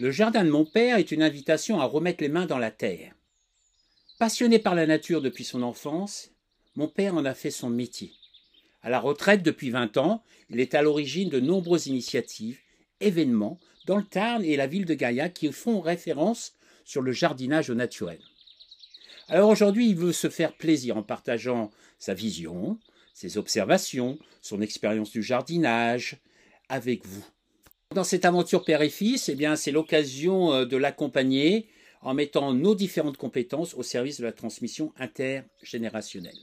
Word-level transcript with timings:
Le 0.00 0.10
jardin 0.10 0.44
de 0.44 0.50
mon 0.50 0.64
père 0.64 0.96
est 0.96 1.12
une 1.12 1.22
invitation 1.22 1.78
à 1.78 1.84
remettre 1.84 2.22
les 2.22 2.30
mains 2.30 2.46
dans 2.46 2.56
la 2.56 2.70
terre. 2.70 3.12
Passionné 4.18 4.58
par 4.58 4.74
la 4.74 4.86
nature 4.86 5.20
depuis 5.20 5.44
son 5.44 5.60
enfance, 5.60 6.30
mon 6.74 6.88
père 6.88 7.14
en 7.14 7.26
a 7.26 7.34
fait 7.34 7.50
son 7.50 7.68
métier. 7.68 8.14
À 8.80 8.88
la 8.88 8.98
retraite 8.98 9.42
depuis 9.42 9.68
20 9.68 9.98
ans, 9.98 10.22
il 10.48 10.58
est 10.58 10.74
à 10.74 10.80
l'origine 10.80 11.28
de 11.28 11.38
nombreuses 11.38 11.86
initiatives, 11.86 12.58
événements 13.00 13.60
dans 13.84 13.98
le 13.98 14.04
Tarn 14.04 14.42
et 14.42 14.56
la 14.56 14.66
ville 14.66 14.86
de 14.86 14.94
Gaillac 14.94 15.34
qui 15.34 15.52
font 15.52 15.82
référence 15.82 16.54
sur 16.86 17.02
le 17.02 17.12
jardinage 17.12 17.68
au 17.68 17.74
naturel. 17.74 18.20
Alors 19.28 19.50
aujourd'hui, 19.50 19.90
il 19.90 19.96
veut 19.96 20.14
se 20.14 20.30
faire 20.30 20.56
plaisir 20.56 20.96
en 20.96 21.02
partageant 21.02 21.70
sa 21.98 22.14
vision, 22.14 22.78
ses 23.12 23.36
observations, 23.36 24.18
son 24.40 24.62
expérience 24.62 25.10
du 25.10 25.22
jardinage 25.22 26.16
avec 26.70 27.04
vous. 27.04 27.26
Dans 27.92 28.04
cette 28.04 28.24
aventure 28.24 28.64
père 28.64 28.82
et 28.82 28.88
fils, 28.88 29.28
eh 29.28 29.34
bien, 29.34 29.56
c'est 29.56 29.72
l'occasion 29.72 30.52
euh, 30.52 30.64
de 30.64 30.76
l'accompagner 30.76 31.66
en 32.02 32.14
mettant 32.14 32.54
nos 32.54 32.76
différentes 32.76 33.16
compétences 33.16 33.74
au 33.74 33.82
service 33.82 34.20
de 34.20 34.24
la 34.24 34.30
transmission 34.30 34.92
intergénérationnelle. 34.96 36.38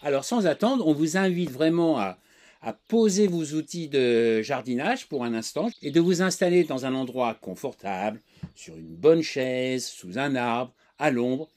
Alors 0.00 0.24
sans 0.24 0.46
attendre, 0.46 0.86
on 0.86 0.94
vous 0.94 1.18
invite 1.18 1.50
vraiment 1.50 1.98
à, 1.98 2.18
à 2.62 2.72
poser 2.72 3.26
vos 3.26 3.44
outils 3.44 3.88
de 3.88 4.40
jardinage 4.40 5.06
pour 5.06 5.22
un 5.22 5.34
instant 5.34 5.68
et 5.82 5.90
de 5.90 6.00
vous 6.00 6.22
installer 6.22 6.64
dans 6.64 6.86
un 6.86 6.94
endroit 6.94 7.34
confortable, 7.34 8.22
sur 8.54 8.74
une 8.78 8.96
bonne 8.96 9.22
chaise, 9.22 9.86
sous 9.86 10.18
un 10.18 10.34
arbre, 10.34 10.72
à 10.98 11.10
l'ombre, 11.10 11.50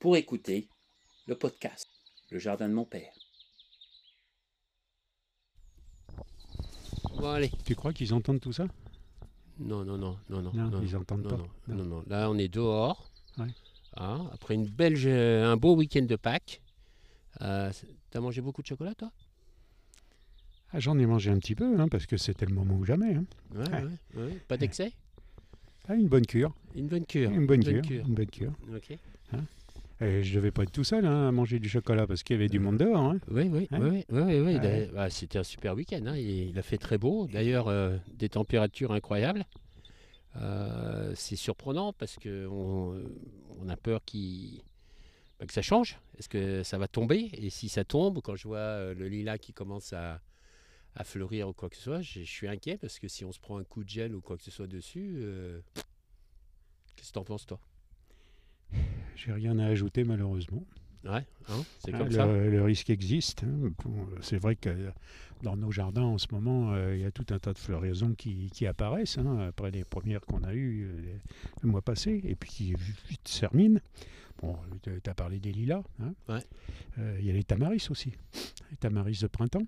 pour 0.00 0.16
écouter 0.16 0.66
le 1.28 1.36
podcast, 1.36 1.86
Le 2.30 2.40
Jardin 2.40 2.68
de 2.68 2.74
mon 2.74 2.84
Père. 2.84 3.23
Bon, 7.24 7.30
allez. 7.30 7.50
Tu 7.64 7.74
crois 7.74 7.94
qu'ils 7.94 8.12
entendent 8.12 8.40
tout 8.42 8.52
ça? 8.52 8.66
Non, 9.58 9.82
non, 9.82 9.96
non, 9.96 10.18
non, 10.28 10.42
non. 10.42 10.52
Non, 10.52 10.82
ils 10.82 10.94
entendent 10.94 11.22
non, 11.22 11.30
pas. 11.30 11.36
non, 11.38 11.48
Non. 11.68 11.74
non, 11.76 11.84
non. 11.84 12.04
Là, 12.06 12.28
on 12.30 12.36
est 12.36 12.48
dehors. 12.48 13.10
Ouais. 13.38 13.46
Hein, 13.96 14.28
après 14.30 14.52
une 14.52 14.66
belle, 14.66 14.94
un 15.08 15.56
beau 15.56 15.74
week-end 15.74 16.02
de 16.04 16.16
Pâques. 16.16 16.60
Euh, 17.40 17.72
T'as 18.10 18.20
mangé 18.20 18.42
beaucoup 18.42 18.60
de 18.60 18.66
chocolat, 18.66 18.94
toi? 18.94 19.10
Ah, 20.74 20.80
J'en 20.80 20.98
ai 20.98 21.06
mangé 21.06 21.30
un 21.30 21.38
petit 21.38 21.54
peu, 21.54 21.80
hein, 21.80 21.88
parce 21.88 22.04
que 22.04 22.18
c'était 22.18 22.44
le 22.44 22.54
moment 22.54 22.74
ou 22.76 22.84
jamais. 22.84 23.14
hein. 23.14 23.24
ouais, 23.54 24.22
Ouais. 24.22 24.38
Pas 24.46 24.58
d'excès? 24.58 24.92
Ah, 25.88 25.94
une 25.94 26.08
bonne 26.08 26.26
cure. 26.26 26.52
Une 26.74 26.88
bonne 26.88 27.06
cure. 27.06 27.30
Une 27.30 27.46
bonne 27.46 27.62
Bonne 27.62 27.80
cure. 27.80 27.82
cure. 27.82 28.06
Une 28.06 28.14
bonne 28.14 28.26
cure. 28.30 28.52
Ok. 28.74 28.98
Et 30.04 30.22
je 30.22 30.34
devais 30.36 30.50
pas 30.50 30.62
être 30.64 30.72
tout 30.72 30.84
seul 30.84 31.04
hein, 31.06 31.28
à 31.28 31.32
manger 31.32 31.58
du 31.58 31.68
chocolat 31.68 32.06
parce 32.06 32.22
qu'il 32.22 32.34
y 32.34 32.38
avait 32.38 32.48
du 32.48 32.58
monde 32.58 32.76
dehors. 32.78 32.98
hein. 33.02 33.18
Oui, 33.28 33.48
oui, 33.50 33.68
Hein 33.70 33.80
oui, 33.80 34.04
oui, 34.10 34.20
oui, 34.22 34.22
oui, 34.22 34.40
oui. 34.40 34.58
Ouais. 34.58 34.90
Bah, 34.92 35.10
C'était 35.10 35.38
un 35.38 35.44
super 35.44 35.74
week-end. 35.74 36.04
hein. 36.06 36.16
Il, 36.16 36.50
il 36.50 36.58
a 36.58 36.62
fait 36.62 36.78
très 36.78 36.98
beau. 36.98 37.26
D'ailleurs, 37.26 37.68
euh, 37.68 37.96
des 38.12 38.28
températures 38.28 38.92
incroyables. 38.92 39.44
Euh, 40.36 41.12
c'est 41.14 41.36
surprenant 41.36 41.92
parce 41.92 42.16
que 42.16 42.46
on, 42.48 43.68
a 43.68 43.76
peur 43.76 44.04
qu'il- 44.04 44.62
bah, 45.38 45.46
que 45.46 45.52
ça 45.52 45.62
change. 45.62 45.98
Est-ce 46.18 46.28
que 46.28 46.62
ça 46.64 46.76
va 46.76 46.88
tomber? 46.88 47.30
Et 47.34 47.50
si 47.50 47.68
ça 47.68 47.84
tombe, 47.84 48.20
quand 48.20 48.34
je 48.36 48.48
vois 48.48 48.58
euh, 48.58 48.94
le 48.94 49.08
lilas 49.08 49.38
qui 49.38 49.52
commence 49.52 49.92
à, 49.92 50.20
à 50.96 51.04
fleurir 51.04 51.48
ou 51.48 51.52
quoi 51.52 51.70
que 51.70 51.76
ce 51.76 51.82
soit, 51.82 52.02
je, 52.02 52.20
je 52.20 52.30
suis 52.30 52.48
inquiet 52.48 52.76
parce 52.78 52.98
que 52.98 53.06
si 53.08 53.24
on 53.24 53.32
se 53.32 53.38
prend 53.40 53.58
un 53.58 53.64
coup 53.64 53.84
de 53.84 53.88
gel 53.88 54.14
ou 54.14 54.20
quoi 54.20 54.36
que 54.36 54.42
ce 54.42 54.50
soit 54.50 54.66
dessus, 54.66 55.14
euh, 55.18 55.60
qu'est-ce 56.96 57.08
que 57.10 57.14
t'en 57.14 57.24
penses 57.24 57.46
toi? 57.46 57.60
J'ai 59.16 59.32
rien 59.32 59.58
à 59.58 59.66
ajouter 59.66 60.04
malheureusement. 60.04 60.64
Ouais, 61.04 61.26
hein, 61.50 61.62
c'est 61.80 61.92
Ah, 61.94 61.98
comme 61.98 62.08
le, 62.08 62.14
ça. 62.14 62.26
le 62.26 62.62
risque 62.62 62.88
existe. 62.88 63.44
hein. 63.44 63.70
C'est 64.22 64.38
vrai 64.38 64.56
que 64.56 64.90
dans 65.42 65.54
nos 65.56 65.70
jardins 65.70 66.02
en 66.04 66.16
ce 66.16 66.26
moment, 66.32 66.72
euh, 66.72 66.96
il 66.96 67.02
y 67.02 67.04
a 67.04 67.10
tout 67.10 67.26
un 67.30 67.38
tas 67.38 67.52
de 67.52 67.58
floraisons 67.58 68.14
qui, 68.14 68.48
qui 68.54 68.66
apparaissent 68.66 69.18
hein, 69.18 69.38
après 69.48 69.70
les 69.70 69.84
premières 69.84 70.22
qu'on 70.22 70.42
a 70.44 70.54
eues 70.54 70.84
euh, 70.86 71.16
le 71.62 71.68
mois 71.68 71.82
passé 71.82 72.22
et 72.24 72.34
puis 72.34 72.48
qui 72.50 72.74
vite 73.08 73.28
se 73.28 73.40
terminent. 73.40 73.80
Bon, 74.40 74.56
tu 74.82 74.90
as 75.10 75.14
parlé 75.14 75.38
des 75.40 75.52
lilas. 75.52 75.82
hein. 76.02 76.14
Ouais. 76.28 76.40
Euh, 76.98 77.16
Il 77.20 77.26
y 77.26 77.30
a 77.30 77.34
les 77.34 77.44
tamaris 77.44 77.86
aussi. 77.90 78.12
Les 78.70 78.76
tamaris 78.78 79.18
de 79.20 79.26
printemps. 79.26 79.66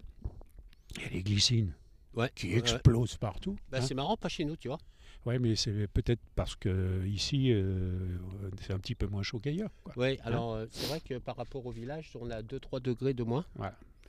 Il 0.97 1.03
y 1.03 1.05
a 1.05 1.09
les 1.11 1.23
glycines 1.23 1.75
Ouais, 2.15 2.31
qui 2.35 2.55
explosent 2.55 3.19
partout. 3.19 3.57
Bah, 3.71 3.83
c'est 3.83 3.93
marrant, 3.95 4.17
pas 4.17 4.31
chez 4.31 4.47
nous, 4.47 4.57
tu 4.57 4.69
vois. 4.69 4.79
Ouais, 5.27 5.39
mais 5.41 5.57
c'est 5.57 5.89
peut-être 5.89 6.21
parce 6.37 6.55
que 6.55 7.05
ici, 7.07 7.53
euh, 7.53 8.17
c'est 8.63 8.73
un 8.73 8.79
petit 8.79 8.95
peu 8.95 9.07
moins 9.09 9.23
chaud 9.23 9.41
qu'ailleurs. 9.41 9.71
Oui, 9.97 10.19
alors 10.23 10.55
euh, 10.55 10.67
c'est 10.71 10.87
vrai 10.87 11.01
que 11.01 11.19
par 11.19 11.37
rapport 11.37 11.67
au 11.67 11.71
village, 11.73 12.11
on 12.21 12.31
a 12.31 12.43
2-3 12.43 12.81
degrés 12.81 13.13
de 13.13 13.25
moins. 13.25 13.45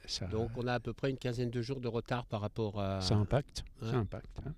Ça, 0.06 0.28
Donc 0.28 0.52
on 0.56 0.68
a 0.68 0.74
à 0.76 0.80
peu 0.80 0.94
près 0.94 1.10
une 1.10 1.18
quinzaine 1.18 1.50
de 1.50 1.62
jours 1.62 1.82
de 1.82 1.88
retard 1.90 2.26
par 2.28 2.40
rapport 2.42 2.80
à... 2.80 3.02
ça 3.02 3.16
impacte. 3.16 3.66
Ouais. 3.82 3.90
Ça 3.90 3.98
impacte. 3.98 4.40
hein. 4.46 4.54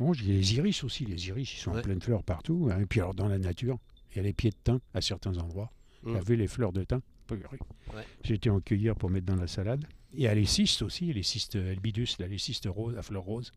Bon, 0.00 0.12
j'ai 0.12 0.24
les 0.32 0.54
iris 0.56 0.82
aussi. 0.82 1.04
Les 1.04 1.28
iris, 1.28 1.54
ils 1.54 1.58
sont 1.60 1.70
Ouais. 1.72 1.78
en 1.78 1.82
pleine 1.82 2.00
fleur 2.00 2.22
partout. 2.24 2.68
hein. 2.72 2.80
Et 2.80 2.86
puis 2.86 3.00
alors, 3.00 3.14
dans 3.14 3.28
la 3.28 3.38
nature, 3.38 3.78
il 4.10 4.16
y 4.16 4.20
a 4.20 4.22
les 4.22 4.32
pieds 4.32 4.50
de 4.50 4.56
thym 4.64 4.80
à 4.94 5.00
certains 5.00 5.36
endroits. 5.38 5.70
Mm. 6.02 6.10
Vous 6.10 6.16
avez 6.16 6.36
les 6.36 6.46
fleurs 6.48 6.72
de 6.72 6.82
thym? 6.84 7.00
Été 8.28 8.50
en 8.50 8.60
cueillir 8.60 8.96
pour 8.96 9.10
mettre 9.10 9.26
dans 9.26 9.36
la 9.36 9.46
salade. 9.46 9.84
Il 10.16 10.22
y 10.22 10.26
a 10.26 10.34
les 10.34 10.46
cystes 10.46 10.82
aussi, 10.82 11.12
les 11.12 11.22
cystes 11.22 11.56
albidus, 11.56 12.08
là, 12.18 12.26
les 12.26 12.38
cystes 12.38 12.66
roses, 12.70 12.96
à 12.96 13.02
fleurs 13.02 13.22
roses, 13.22 13.52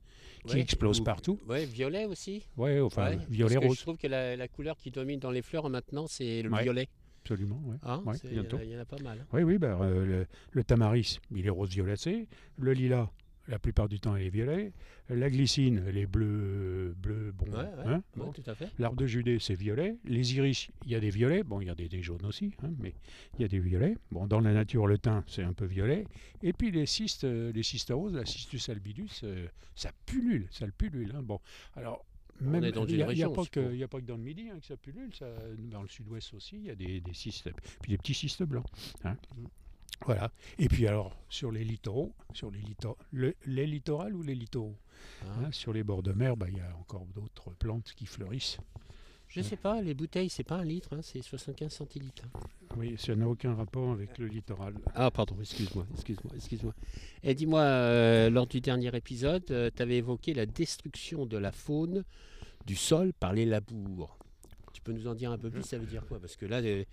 qui 0.45 0.55
Ouais, 0.55 0.61
explosent 0.61 0.99
ou- 0.99 1.03
partout. 1.03 1.39
Ouais, 1.47 1.65
violet 1.65 2.05
aussi. 2.05 2.43
Ouais, 2.57 2.79
enfin, 2.81 3.11
Ouais, 3.11 3.19
violet 3.29 3.55
parce 3.55 3.63
que 3.63 3.67
rose, 3.69 3.77
Je 3.77 3.81
trouve 3.83 3.97
que 3.97 4.07
la, 4.07 4.35
la 4.35 4.47
couleur 4.47 4.77
qui 4.77 4.91
domine 4.91 5.19
dans 5.19 5.31
les 5.31 5.41
fleurs 5.41 5.69
maintenant, 5.69 6.07
c'est 6.07 6.41
le 6.41 6.49
Ouais. 6.51 6.63
violet. 6.63 6.87
absolument. 7.23 7.61
Hein, 7.83 8.01
Ouais, 8.05 8.15
c'est- 8.17 8.29
bientôt. 8.29 8.57
Il 8.63 8.69
y 8.71 8.75
en 8.75 8.79
a 8.79 8.85
pas 8.85 8.97
mal. 9.03 9.19
hein. 9.21 9.27
Oui, 9.33 9.43
oui, 9.43 9.57
bah, 9.57 9.77
euh, 9.81 10.05
le, 10.05 10.27
le 10.51 10.63
tamaris, 10.63 11.19
il 11.35 11.45
est 11.45 11.49
rose 11.49 11.69
violacé. 11.69 12.27
Le 12.57 12.73
lilas, 12.73 13.09
la 13.49 13.59
plupart 13.59 13.89
du 13.89 13.99
temps, 13.99 14.15
il 14.15 14.25
est 14.27 14.29
violet. 14.29 14.71
La 15.09 15.29
glycine, 15.29 15.83
elle 15.87 15.97
est 15.97 16.05
bleue, 16.05 16.95
bleu, 16.97 17.31
bon. 17.31 17.45
Ouais, 17.47 17.57
ouais, 17.57 17.65
hein, 17.85 17.95
ouais, 17.95 18.01
bon. 18.25 18.31
tout 18.31 18.43
à 18.45 18.53
fait. 18.55 18.69
L'arbre 18.77 18.97
de 18.97 19.07
Judée, 19.07 19.39
c'est 19.39 19.55
violet. 19.55 19.97
Les 20.05 20.35
iris, 20.35 20.69
il 20.85 20.91
y 20.91 20.95
a 20.95 20.99
des 20.99 21.09
violets. 21.09 21.43
Bon, 21.43 21.59
il 21.59 21.67
y 21.67 21.69
a 21.69 21.75
des, 21.75 21.89
des 21.89 22.01
jaunes 22.03 22.25
aussi, 22.25 22.53
hein, 22.63 22.69
mais 22.79 22.93
il 23.37 23.41
y 23.41 23.45
a 23.45 23.47
des 23.47 23.59
violets. 23.59 23.97
Bon, 24.11 24.27
dans 24.27 24.39
la 24.39 24.53
nature, 24.53 24.85
le 24.87 24.97
thym, 24.97 25.23
c'est 25.27 25.43
un 25.43 25.53
peu 25.53 25.65
violet. 25.65 26.05
Et 26.43 26.53
puis 26.53 26.71
les 26.71 26.85
cystes, 26.85 27.23
euh, 27.23 27.51
les 27.51 27.63
cystes 27.63 27.91
roses, 27.91 28.13
la 28.13 28.25
cystus 28.25 28.69
albidus, 28.69 29.09
euh, 29.23 29.47
ça 29.75 29.91
pullule, 30.05 30.47
ça 30.51 30.65
le 30.65 30.71
pullule. 30.71 31.11
hein. 31.15 31.23
Bon, 31.23 31.39
alors. 31.75 32.05
On 32.41 32.51
Même, 32.51 32.63
est 32.63 32.71
dans 32.71 32.85
il 32.85 32.91
une 32.91 32.95
n'y 32.97 33.21
a, 33.23 33.25
a 33.25 33.29
pas 33.29 33.43
que 33.99 34.05
dans 34.05 34.15
le 34.15 34.23
midi 34.23 34.47
hein, 34.49 34.59
que 34.61 34.65
ça 34.65 34.77
pullule. 34.77 35.13
Ça, 35.13 35.25
dans 35.71 35.81
le 35.81 35.89
sud-ouest 35.89 36.33
aussi, 36.35 36.55
il 36.55 36.65
y 36.67 36.69
a 36.69 36.75
des, 36.75 37.01
des 37.01 37.13
cystes, 37.13 37.49
puis 37.81 37.91
des 37.91 37.97
petits 37.97 38.13
cystes 38.13 38.43
blancs. 38.43 38.65
hein. 39.03 39.17
Voilà. 40.05 40.31
Et 40.57 40.67
puis 40.67 40.87
alors, 40.87 41.15
sur 41.29 41.51
les 41.51 41.63
littoraux, 41.63 42.13
sur 42.33 42.49
les, 42.51 42.59
littor- 42.59 42.97
le- 43.11 43.35
les 43.45 43.67
littorales 43.67 44.15
ou 44.15 44.23
les 44.23 44.35
littoraux? 44.35 44.75
Hein. 45.23 45.43
hein, 45.45 45.51
Sur 45.51 45.73
les 45.73 45.83
bords 45.83 46.03
de 46.03 46.13
mer, 46.13 46.35
bah, 46.37 46.47
il 46.49 46.57
y 46.57 46.61
a 46.61 46.75
encore 46.79 47.05
d'autres 47.13 47.51
plantes 47.51 47.93
qui 47.95 48.05
fleurissent. 48.05 48.57
Je 49.27 49.41
sais 49.41 49.57
pas, 49.57 49.79
les 49.81 49.93
bouteilles, 49.93 50.29
c'est 50.29 50.43
pas 50.43 50.55
un 50.55 50.63
litre, 50.63 50.89
hein, 50.95 51.01
c'est 51.03 51.21
75 51.21 51.71
centilitres. 51.71 52.23
hein. 52.33 52.39
Oui, 52.77 52.95
ça 52.97 53.15
n'a 53.15 53.27
aucun 53.27 53.53
rapport 53.53 53.91
avec 53.91 54.17
le 54.17 54.25
littoral. 54.25 54.73
Ah, 54.95 55.11
pardon, 55.11 55.35
excuse-moi, 55.39 55.85
excuse-moi, 55.93 56.33
excuse-moi. 56.35 56.73
Et 57.21 57.35
dis-moi, 57.35 57.61
euh, 57.61 58.29
lors 58.31 58.47
du 58.47 58.59
dernier 58.59 58.95
épisode, 58.95 59.45
tu 59.45 59.81
avais 59.83 59.97
évoqué 59.97 60.33
la 60.33 60.47
destruction 60.47 61.27
de 61.27 61.37
la 61.37 61.51
faune 61.51 62.03
du 62.65 62.75
sol 62.75 63.13
par 63.13 63.33
les 63.33 63.45
labours. 63.45 64.17
Tu 64.73 64.81
peux 64.81 64.93
nous 64.93 65.07
en 65.07 65.13
dire 65.13 65.31
un 65.31 65.37
peu 65.37 65.51
plus, 65.51 65.61
ça 65.63 65.77
veut 65.77 65.85
dire 65.85 66.05
quoi? 66.07 66.19
Parce 66.19 66.35
que 66.35 66.45
là, 66.47 66.57
euh, 66.61 66.83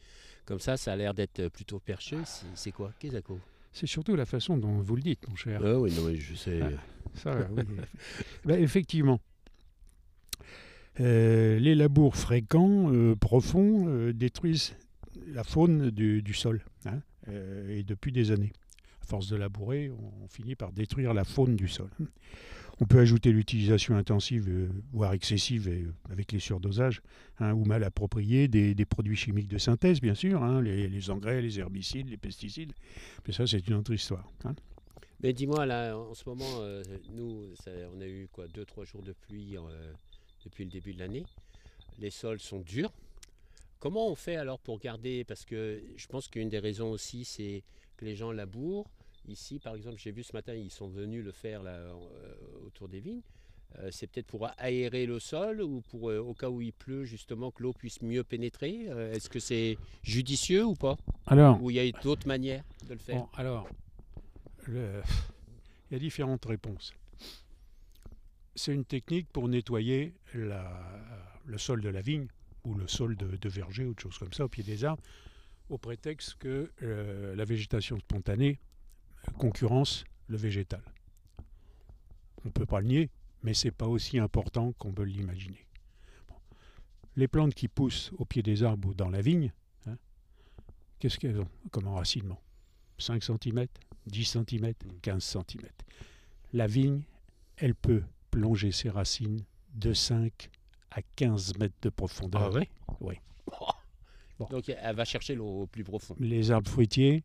comme 0.46 0.60
ça, 0.60 0.76
ça 0.78 0.92
a 0.92 0.96
l'air 0.96 1.12
d'être 1.12 1.48
plutôt 1.48 1.78
perché. 1.80 2.16
C'est- 2.24 2.46
C'est 2.54 2.72
quoi? 2.72 2.92
Ça 3.02 3.08
C'est 3.72 3.86
surtout 3.86 4.16
la 4.16 4.24
façon 4.24 4.56
dont 4.56 4.78
vous 4.80 4.96
le 4.96 5.02
dites, 5.02 5.28
mon 5.28 5.36
cher. 5.36 5.60
Ah 5.62 5.78
oui, 5.78 5.92
non, 5.94 6.08
je 6.18 6.34
sais. 6.34 6.60
Ah. 6.62 6.70
Ça, 7.14 7.48
oui. 7.54 7.62
Ben, 8.44 8.62
effectivement. 8.62 9.20
Euh, 11.00 11.58
les 11.58 11.74
labours 11.74 12.16
fréquents, 12.16 12.90
euh, 12.92 13.14
profonds, 13.14 13.86
euh, 13.88 14.12
détruisent 14.14 14.74
la 15.26 15.44
faune 15.44 15.90
du, 15.90 16.22
du 16.22 16.32
sol, 16.32 16.64
hein, 16.86 17.00
euh, 17.28 17.68
et 17.78 17.82
depuis 17.82 18.12
des 18.12 18.30
années. 18.30 18.52
À 19.02 19.06
force 19.06 19.28
de 19.28 19.36
labourer, 19.36 19.90
on, 19.90 20.24
on 20.24 20.28
finit 20.28 20.54
par 20.54 20.72
détruire 20.72 21.12
la 21.12 21.24
faune 21.24 21.54
du 21.56 21.68
sol. 21.68 21.90
On 22.78 22.84
peut 22.84 22.98
ajouter 22.98 23.32
l'utilisation 23.32 23.96
intensive, 23.96 24.48
euh, 24.48 24.68
voire 24.92 25.14
excessive, 25.14 25.66
euh, 25.68 25.90
avec 26.10 26.32
les 26.32 26.38
surdosages, 26.38 27.00
hein, 27.38 27.54
ou 27.54 27.64
mal 27.64 27.82
appropriés, 27.84 28.48
des, 28.48 28.74
produits 28.84 29.16
chimiques 29.16 29.48
de 29.48 29.56
synthèse, 29.56 30.00
bien 30.00 30.14
sûr, 30.14 30.42
hein, 30.42 30.60
les, 30.60 31.10
engrais, 31.10 31.40
les 31.40 31.58
herbicides, 31.58 32.10
les 32.10 32.18
pesticides. 32.18 32.72
Mais 33.26 33.32
ça, 33.32 33.46
c'est 33.46 33.66
une 33.66 33.74
autre 33.74 33.94
histoire. 33.94 34.30
hein. 34.44 34.54
Mais 35.20 35.32
dis-moi, 35.32 35.64
là, 35.64 35.96
en 35.96 36.12
ce 36.12 36.28
moment, 36.28 36.60
euh, 36.60 36.82
nous, 37.14 37.54
on 37.94 38.00
a 38.02 38.06
eu 38.06 38.28
quoi, 38.30 38.46
deux, 38.48 38.66
trois 38.66 38.84
jours 38.84 39.02
de 39.02 39.12
pluie 39.12 39.56
depuis 40.44 40.64
le 40.64 40.70
début 40.70 40.92
de 40.92 40.98
l'année. 40.98 41.24
Les 41.98 42.10
sols 42.10 42.40
sont 42.40 42.60
durs. 42.60 42.92
Comment 43.78 44.08
on 44.08 44.14
fait 44.14 44.36
alors 44.36 44.58
pour 44.58 44.78
garder? 44.78 45.24
Parce 45.24 45.46
que 45.46 45.82
je 45.96 46.06
pense 46.06 46.28
qu'une 46.28 46.50
des 46.50 46.58
raisons 46.58 46.90
aussi, 46.90 47.24
c'est 47.24 47.62
que 47.96 48.04
les 48.04 48.14
gens 48.14 48.32
labourent. 48.32 48.90
Ici, 49.26 49.58
par 49.58 49.74
exemple, 49.74 49.98
j'ai 49.98 50.12
vu 50.12 50.22
ce 50.22 50.32
matin, 50.32 50.54
ils 50.54 50.70
sont 50.70 50.88
venus 50.88 51.24
le 51.24 51.32
faire 51.32 51.62
là, 51.62 51.72
euh, 51.72 52.34
autour 52.64 52.88
des 52.88 53.00
vignes. 53.00 53.22
Euh, 53.78 53.90
c'est 53.90 54.06
peut-être 54.06 54.26
pour 54.28 54.48
aérer 54.58 55.06
le 55.06 55.18
sol 55.18 55.60
ou 55.60 55.80
pour, 55.90 56.10
euh, 56.10 56.18
au 56.18 56.32
cas 56.34 56.48
où 56.48 56.62
il 56.62 56.72
pleut, 56.72 57.04
justement, 57.04 57.50
que 57.50 57.62
l'eau 57.64 57.72
puisse 57.72 58.00
mieux 58.02 58.22
pénétrer. 58.22 58.86
Euh, 58.88 59.12
Est-ce 59.12 59.28
que 59.28 59.40
c'est 59.40 59.76
judicieux 60.04 60.64
ou 60.64 60.74
pas? 60.74 60.96
Alors, 61.26 61.60
Ou 61.60 61.70
il 61.70 61.76
y 61.76 61.80
a 61.80 61.90
d'autres 62.02 62.28
manières 62.28 62.62
de 62.86 62.92
le 62.92 63.00
faire? 63.00 63.16
Bon, 63.22 63.28
alors, 63.34 63.68
le- 64.68 65.02
il 65.90 65.94
y 65.94 65.96
a 65.96 65.98
différentes 65.98 66.44
réponses. 66.44 66.92
C'est 68.54 68.72
une 68.72 68.84
technique 68.84 69.28
pour 69.32 69.48
nettoyer 69.48 70.14
la- 70.34 71.40
le 71.44 71.58
sol 71.58 71.80
de 71.80 71.88
la 71.88 72.00
vigne 72.00 72.28
ou 72.64 72.74
le 72.74 72.86
sol 72.86 73.16
de, 73.16 73.36
de 73.36 73.48
verger 73.48 73.84
ou 73.84 73.94
de 73.94 74.00
choses 74.00 74.16
comme 74.18 74.32
ça 74.32 74.44
au 74.44 74.48
pied 74.48 74.62
des 74.62 74.84
arbres, 74.84 75.02
au 75.68 75.78
prétexte 75.78 76.36
que 76.36 76.70
la 76.80 77.44
végétation 77.44 77.98
spontanée 77.98 78.60
concurrence 79.32 80.04
le 80.28 80.36
végétal. 80.36 80.82
On 82.44 82.48
ne 82.48 82.52
peut 82.52 82.66
pas 82.66 82.80
le 82.80 82.86
nier, 82.86 83.10
mais 83.42 83.54
c'est 83.54 83.70
pas 83.70 83.86
aussi 83.86 84.18
important 84.18 84.72
qu'on 84.72 84.92
peut 84.92 85.04
l'imaginer. 85.04 85.66
Bon. 86.28 86.34
Les 87.16 87.28
plantes 87.28 87.54
qui 87.54 87.68
poussent 87.68 88.12
au 88.18 88.24
pied 88.24 88.42
des 88.42 88.62
arbres 88.62 88.88
ou 88.88 88.94
dans 88.94 89.08
la 89.08 89.20
vigne, 89.20 89.52
hein, 89.86 89.96
qu'est-ce 90.98 91.18
qu'elles 91.18 91.40
ont 91.40 91.48
comme 91.70 91.88
enracinement? 91.88 92.40
5 92.98 93.22
cm, 93.22 93.66
10 94.06 94.24
cm, 94.24 94.72
15 95.02 95.22
cm. 95.22 95.68
La 96.52 96.66
vigne, 96.66 97.02
elle 97.56 97.74
peut 97.74 98.02
plonger 98.30 98.72
ses 98.72 98.90
racines 98.90 99.44
de 99.74 99.92
5 99.92 100.50
à 100.90 101.02
15 101.16 101.58
mètres 101.58 101.74
de 101.82 101.90
profondeur. 101.90 102.42
Ah 102.42 102.50
ouais? 102.50 102.70
Oui. 103.00 103.14
Bon. 104.38 104.44
Donc 104.50 104.68
elle 104.68 104.94
va 104.94 105.06
chercher 105.06 105.34
l'eau 105.34 105.62
au 105.62 105.66
plus 105.66 105.82
profond. 105.82 106.14
Les 106.18 106.50
arbres 106.50 106.70
fruitiers, 106.70 107.24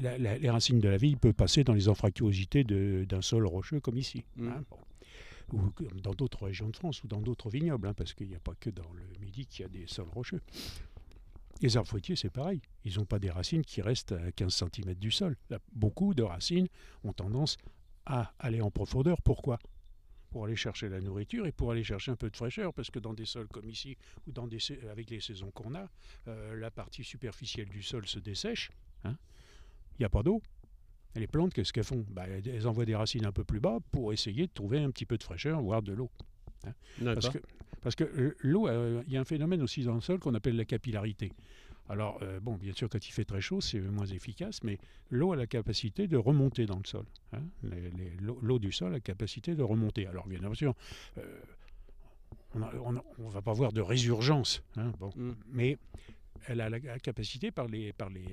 la- 0.00 0.18
la- 0.18 0.38
les 0.38 0.50
racines 0.50 0.80
de 0.80 0.88
la 0.88 0.96
vigne 0.96 1.16
peuvent 1.16 1.34
passer 1.34 1.64
dans 1.64 1.74
les 1.74 1.88
anfractuosités 1.88 2.64
d'un 2.64 3.22
sol 3.22 3.46
rocheux 3.46 3.80
comme 3.80 3.96
ici. 3.98 4.24
Mm. 4.36 4.48
hein, 4.48 4.64
bon. 4.70 4.78
Ou 5.54 5.72
dans 6.02 6.12
d'autres 6.12 6.44
régions 6.44 6.68
de 6.68 6.76
France 6.76 7.02
ou 7.04 7.08
dans 7.08 7.22
d'autres 7.22 7.48
vignobles, 7.48 7.88
hein, 7.88 7.94
parce 7.94 8.12
qu'il 8.12 8.28
n'y 8.28 8.34
a 8.34 8.40
pas 8.40 8.54
que 8.60 8.68
dans 8.68 8.90
le 8.92 9.02
Midi 9.18 9.46
qu'il 9.46 9.62
y 9.62 9.64
a 9.64 9.68
des 9.68 9.86
sols 9.86 10.08
rocheux. 10.10 10.42
Les 11.62 11.76
arbres 11.76 11.88
fruitiers, 11.88 12.16
c'est 12.16 12.30
pareil. 12.30 12.60
Ils 12.84 12.96
n'ont 12.98 13.06
pas 13.06 13.18
des 13.18 13.30
racines 13.30 13.64
qui 13.64 13.80
restent 13.82 14.12
à 14.12 14.30
15 14.30 14.54
cm 14.54 14.94
du 14.94 15.10
sol. 15.10 15.36
Là, 15.50 15.58
beaucoup 15.72 16.12
de 16.14 16.22
racines 16.22 16.68
ont 17.02 17.12
tendance 17.14 17.56
à 18.06 18.32
aller 18.38 18.60
en 18.60 18.70
profondeur. 18.70 19.20
Pourquoi? 19.22 19.58
Pour 20.30 20.44
aller 20.44 20.54
chercher 20.56 20.90
la 20.90 21.00
nourriture 21.00 21.46
et 21.46 21.52
pour 21.52 21.72
aller 21.72 21.82
chercher 21.82 22.10
un 22.12 22.16
peu 22.16 22.28
de 22.30 22.36
fraîcheur, 22.36 22.74
parce 22.74 22.90
que 22.90 22.98
dans 22.98 23.14
des 23.14 23.24
sols 23.24 23.48
comme 23.48 23.68
ici, 23.70 23.96
ou 24.26 24.32
dans 24.32 24.46
des, 24.46 24.58
avec 24.90 25.08
les 25.08 25.20
saisons 25.20 25.50
qu'on 25.50 25.74
a, 25.74 25.88
euh, 26.28 26.54
la 26.56 26.70
partie 26.70 27.02
superficielle 27.04 27.68
du 27.70 27.82
sol 27.82 28.06
se 28.06 28.18
dessèche. 28.18 28.70
hein. 29.04 29.16
Il 29.98 30.02
n'y 30.02 30.06
a 30.06 30.10
pas 30.10 30.22
d'eau. 30.22 30.40
Les 31.16 31.26
plantes, 31.26 31.52
qu'est-ce 31.52 31.72
qu'elles 31.72 31.84
font? 31.84 32.04
Bah, 32.10 32.26
Elles 32.28 32.68
envoient 32.68 32.84
des 32.84 32.94
racines 32.94 33.26
un 33.26 33.32
peu 33.32 33.42
plus 33.44 33.60
bas 33.60 33.78
pour 33.90 34.12
essayer 34.12 34.46
de 34.46 34.52
trouver 34.52 34.78
un 34.78 34.90
petit 34.90 35.06
peu 35.06 35.16
de 35.18 35.22
fraîcheur, 35.22 35.60
voire 35.60 35.82
de 35.82 35.92
l'eau. 35.92 36.10
Parce 37.14 37.30
que, 37.30 37.38
parce 37.82 37.94
que 37.96 38.04
euh, 38.04 38.36
l'eau, 38.40 38.68
euh, 38.68 39.02
il 39.06 39.12
y 39.12 39.16
a 39.16 39.20
un 39.20 39.24
phénomène 39.24 39.62
aussi 39.62 39.82
dans 39.82 39.94
le 39.94 40.00
sol 40.00 40.18
qu'on 40.20 40.34
appelle 40.34 40.56
la 40.56 40.64
capillarité. 40.64 41.32
Alors, 41.88 42.18
euh, 42.22 42.38
bon, 42.38 42.56
bien 42.56 42.72
sûr, 42.74 42.88
quand 42.90 43.08
il 43.08 43.12
fait 43.12 43.24
très 43.24 43.40
chaud, 43.40 43.60
c'est 43.62 43.80
moins 43.80 44.04
efficace, 44.06 44.62
mais 44.62 44.78
l'eau 45.10 45.32
a 45.32 45.36
la 45.36 45.46
capacité 45.46 46.06
de 46.06 46.16
remonter 46.18 46.66
dans 46.66 46.76
le 46.78 46.84
sol. 46.84 47.06
hein. 47.32 47.40
L'eau 48.20 48.38
l'eau 48.42 48.58
du 48.58 48.70
sol 48.70 48.88
a 48.88 48.92
la 48.92 49.00
capacité 49.00 49.54
de 49.54 49.62
remonter. 49.62 50.06
Alors, 50.06 50.26
bien 50.28 50.38
sûr, 50.54 50.74
euh, 51.16 51.40
on 52.54 52.92
ne 52.92 53.30
va 53.30 53.42
pas 53.42 53.52
voir 53.54 53.72
de 53.72 53.80
résurgence, 53.80 54.62
hein, 54.76 54.92
bon, 54.98 55.10
Mm. 55.16 55.32
mais 55.50 55.78
elle 56.46 56.60
a 56.60 56.68
la, 56.70 56.80
capacité, 56.98 57.50
par 57.50 57.66
les, 57.66 57.92
par 57.92 58.10
les, 58.10 58.24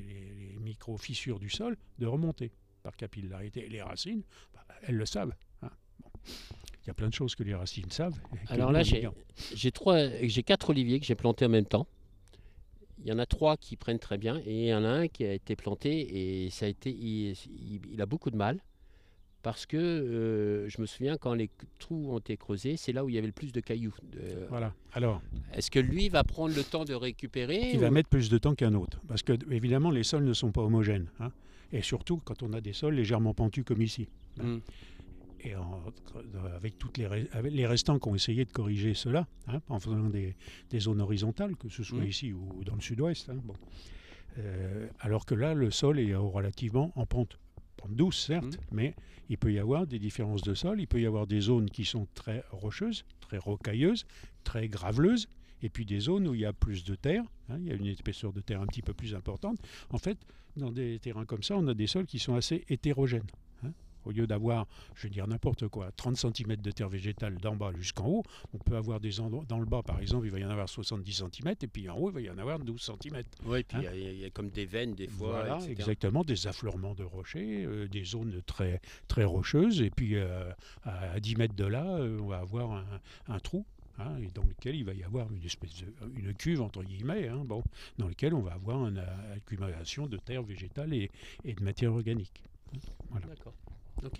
micro-fissures 0.59 1.39
du 1.39 1.49
sol, 1.49 1.77
de 1.99 2.05
remonter 2.05 2.51
par 2.83 2.95
capillarité. 2.95 3.65
Et 3.65 3.69
les 3.69 3.81
racines, 3.81 4.23
bah, 4.53 4.65
elles 4.83 4.95
le 4.95 5.05
savent. 5.05 5.33
hein. 5.61 5.69
Bon. 6.01 6.09
Il 6.83 6.87
y 6.87 6.91
a 6.91 6.93
plein 6.93 7.09
de 7.09 7.13
choses 7.13 7.33
que 7.35 7.43
les 7.43 7.55
racines 7.55 7.89
savent. 7.89 8.19
Alors 8.47 8.71
là, 8.71 8.83
j'ai 8.83 8.99
ignore. 8.99 9.15
j'ai 9.55 9.71
trois, 9.71 9.97
j'ai 10.21 10.43
quatre 10.43 10.69
oliviers 10.69 10.99
que 10.99 11.05
j'ai 11.05 11.15
plantés 11.15 11.45
en 11.45 11.49
même 11.49 11.65
temps. 11.65 11.87
Il 12.99 13.07
y 13.07 13.11
en 13.11 13.17
a 13.19 13.25
trois 13.25 13.57
qui 13.57 13.75
prennent 13.75 13.99
très 13.99 14.17
bien 14.17 14.39
et 14.45 14.63
il 14.63 14.67
y 14.67 14.73
en 14.73 14.83
a 14.83 14.89
un 14.89 15.07
qui 15.07 15.25
a 15.25 15.33
été 15.33 15.55
planté 15.55 16.45
et 16.45 16.49
ça 16.49 16.65
a 16.65 16.69
été, 16.69 16.91
il, 16.91 17.31
il- 17.31 17.81
il 17.91 18.01
a 18.01 18.05
beaucoup 18.05 18.29
de 18.31 18.37
mal 18.37 18.61
parce 19.45 19.67
que 19.67 19.77
euh, 19.77 20.67
je 20.69 20.81
me 20.81 20.87
souviens 20.87 21.17
quand 21.17 21.35
les 21.35 21.51
trous 21.77 22.07
ont 22.11 22.17
été 22.17 22.35
creusés, 22.35 22.77
c'est 22.77 22.91
là 22.91 23.05
où 23.05 23.09
il 23.09 23.13
y 23.15 23.17
avait 23.19 23.27
le 23.27 23.31
plus 23.41 23.51
de 23.51 23.59
cailloux. 23.61 23.93
De- 24.11 24.47
Voilà. 24.49 24.73
Alors, 24.93 25.21
Est-ce 25.53 25.69
que 25.69 25.77
lui 25.77 26.09
va 26.09 26.23
prendre 26.23 26.55
le 26.55 26.63
temps 26.63 26.83
de 26.83 26.95
récupérer 26.95 27.69
il 27.71 27.79
va 27.79 27.91
mettre 27.91 28.09
plus 28.09 28.27
de 28.31 28.39
temps 28.39 28.55
qu'un 28.55 28.73
autre? 28.73 28.99
Parce 29.07 29.21
que, 29.21 29.33
évidemment, 29.51 29.91
les 29.91 30.01
sols 30.03 30.23
ne 30.23 30.33
sont 30.33 30.51
pas 30.51 30.61
homogènes. 30.63 31.09
hein. 31.19 31.31
Et 31.71 31.83
surtout, 31.83 32.17
quand 32.25 32.41
on 32.41 32.53
a 32.53 32.59
des 32.61 32.73
sols 32.73 32.95
légèrement 32.95 33.35
pentus 33.35 33.63
comme 33.63 33.83
ici. 33.83 34.07
Mm. 34.41 34.57
Et 35.41 35.55
en- 35.55 35.79
avec 36.55 36.79
toutes 36.79 36.97
les, 36.97 37.05
avec 37.31 37.53
les 37.53 37.67
restants 37.67 37.99
qui 37.99 38.07
ont 38.09 38.15
essayé 38.15 38.45
de 38.45 38.51
corriger 38.51 38.95
cela, 38.95 39.27
hein, 39.47 39.61
en 39.69 39.79
faisant 39.79 40.09
des, 40.09 40.35
des 40.71 40.79
zones 40.79 41.01
horizontales, 41.01 41.55
que 41.55 41.69
ce 41.69 41.83
soit 41.83 41.99
Mm. 41.99 42.07
ici 42.07 42.33
ou 42.33 42.63
dans 42.63 42.73
le 42.73 42.81
sud-ouest. 42.81 43.29
hein, 43.29 43.37
bon. 43.43 43.53
Euh, 44.39 44.87
alors 45.01 45.25
que 45.27 45.35
là, 45.35 45.53
le 45.53 45.69
sol 45.69 45.99
est 45.99 46.15
relativement 46.15 46.91
en 46.95 47.05
pente. 47.05 47.37
Pente 47.77 47.95
douce, 47.95 48.17
certes, 48.25 48.57
mais 48.71 48.95
il 49.29 49.37
peut 49.37 49.51
y 49.51 49.59
avoir 49.59 49.87
des 49.87 49.99
différences 49.99 50.41
de 50.41 50.53
sol. 50.53 50.79
Il 50.79 50.87
peut 50.87 51.01
y 51.01 51.05
avoir 51.05 51.27
des 51.27 51.41
zones 51.41 51.69
qui 51.69 51.85
sont 51.85 52.07
très 52.13 52.43
rocheuses, 52.51 53.05
très 53.21 53.37
rocailleuses, 53.37 54.05
très 54.43 54.67
graveleuses, 54.67 55.27
et 55.61 55.69
puis 55.69 55.85
des 55.85 55.99
zones 55.99 56.27
où 56.27 56.35
il 56.35 56.41
y 56.41 56.45
a 56.45 56.53
plus 56.53 56.83
de 56.83 56.95
terre, 56.95 57.23
hein, 57.49 57.57
il 57.59 57.67
y 57.67 57.71
a 57.71 57.75
une 57.75 57.87
épaisseur 57.87 58.33
de 58.33 58.41
terre 58.41 58.61
un 58.61 58.67
petit 58.67 58.81
peu 58.81 58.93
plus 58.93 59.15
importante. 59.15 59.57
En 59.89 59.97
fait, 59.97 60.17
dans 60.57 60.71
des 60.71 60.99
terrains 60.99 61.25
comme 61.25 61.43
ça, 61.43 61.57
on 61.57 61.67
a 61.67 61.73
des 61.73 61.87
sols 61.87 62.05
qui 62.05 62.19
sont 62.19 62.35
assez 62.35 62.63
hétérogènes. 62.69 63.27
Au 64.05 64.11
lieu 64.11 64.27
d'avoir, 64.27 64.67
je 64.95 65.03
vais 65.03 65.09
dire 65.09 65.27
n'importe 65.27 65.67
quoi, 65.67 65.91
30 65.97 66.15
cm 66.17 66.55
de 66.57 66.71
terre 66.71 66.89
végétale 66.89 67.37
d'en 67.37 67.55
bas 67.55 67.71
jusqu'en 67.73 68.05
haut, 68.07 68.23
on 68.53 68.57
peut 68.59 68.75
avoir 68.77 68.99
des 68.99 69.19
endroits, 69.19 69.43
dans 69.47 69.59
le 69.59 69.65
bas 69.65 69.81
par 69.83 69.99
exemple, 69.99 70.25
il 70.27 70.31
va 70.31 70.39
y 70.39 70.45
en 70.45 70.49
avoir 70.49 70.69
70 70.69 71.11
cm, 71.13 71.55
et 71.61 71.67
puis 71.67 71.89
en 71.89 71.97
haut, 71.97 72.09
il 72.11 72.13
va 72.13 72.21
y 72.21 72.29
en 72.29 72.37
avoir 72.37 72.59
12 72.59 72.81
cm. 72.81 73.23
Oui, 73.45 73.63
puis 73.63 73.77
Hein 73.77 73.81
il 73.93 73.99
y 74.01 74.07
a- 74.07 74.11
y, 74.11 74.25
y 74.27 74.31
comme 74.31 74.49
des 74.49 74.65
veines 74.65 74.93
des 74.95 75.07
fois. 75.07 75.31
Voilà, 75.41 75.57
etc. 75.57 75.71
exactement, 75.71 76.23
des 76.23 76.47
affleurements 76.47 76.93
de 76.95 77.03
rochers, 77.03 77.65
euh, 77.65 77.87
des 77.87 78.03
zones 78.03 78.41
très, 78.45 78.79
très 79.07 79.23
rocheuses, 79.23 79.81
et 79.81 79.89
puis 79.89 80.15
euh, 80.15 80.51
à 80.83 81.19
10 81.19 81.35
mètres 81.35 81.55
de 81.55 81.65
là, 81.65 81.85
euh, 81.97 82.19
on 82.21 82.27
va 82.27 82.37
avoir 82.39 82.71
un, 82.71 82.85
un 83.27 83.39
trou. 83.39 83.65
hein, 83.97 84.17
et 84.21 84.27
dans 84.33 84.43
lequel 84.43 84.75
il 84.75 84.83
va 84.83 84.93
y 84.93 85.03
avoir 85.03 85.31
une 85.31 85.43
espèce 85.45 85.73
de 85.81 85.93
une 86.19 86.33
cuve 86.33 86.61
entre 86.61 86.83
guillemets, 86.83 87.27
hein, 87.29 87.43
bon, 87.45 87.63
dans 87.97 88.07
lequel 88.09 88.33
on 88.33 88.41
va 88.41 88.53
avoir 88.53 88.87
une 88.87 89.01
accumulation 89.35 90.07
de 90.07 90.17
terre 90.17 90.43
végétale 90.43 90.93
et, 90.93 91.09
et 91.43 91.53
de 91.53 91.63
matière 91.63 91.93
organique. 91.93 92.43
Ok. 94.05 94.19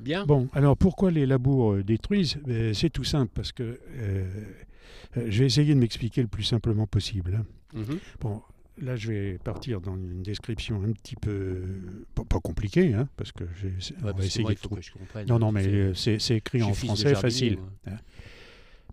Bien. 0.00 0.26
Bon, 0.26 0.48
alors 0.52 0.76
pourquoi 0.76 1.10
les 1.10 1.24
labours 1.26 1.74
euh, 1.74 1.84
détruisent? 1.84 2.36
Ben, 2.46 2.74
C'est 2.74 2.90
tout 2.90 3.04
simple, 3.04 3.30
parce 3.34 3.52
que 3.52 3.62
euh, 3.62 4.24
euh, 5.16 5.26
je 5.28 5.38
vais 5.40 5.46
essayer 5.46 5.74
de 5.74 5.78
m'expliquer 5.78 6.20
le 6.22 6.28
plus 6.28 6.42
simplement 6.42 6.86
possible. 6.86 7.36
hein. 7.40 7.46
Mhm. 7.74 7.98
Bon, 8.20 8.42
là, 8.82 8.96
je 8.96 9.08
vais 9.12 9.38
partir 9.38 9.80
dans 9.80 9.96
une 9.96 10.22
description 10.22 10.82
un 10.82 10.92
petit 10.92 11.14
peu 11.16 11.62
pas, 12.14 12.24
pas 12.24 12.40
compliquée, 12.40 12.92
hein, 12.94 13.08
parce 13.16 13.30
que 13.32 13.44
j'ai- 13.60 13.94
Ouais, 14.04 14.12
essayer 14.26 14.44
de 14.48 14.54
trouver. 14.60 14.80
que 14.80 14.86
je 14.86 14.92
comprenne. 14.92 15.26
Non, 15.28 15.38
non, 15.38 15.52
mais 15.52 15.94
C'est- 15.94 16.34
écrit 16.36 16.62
en 16.62 16.74
français 16.74 17.14
facile. 17.14 17.58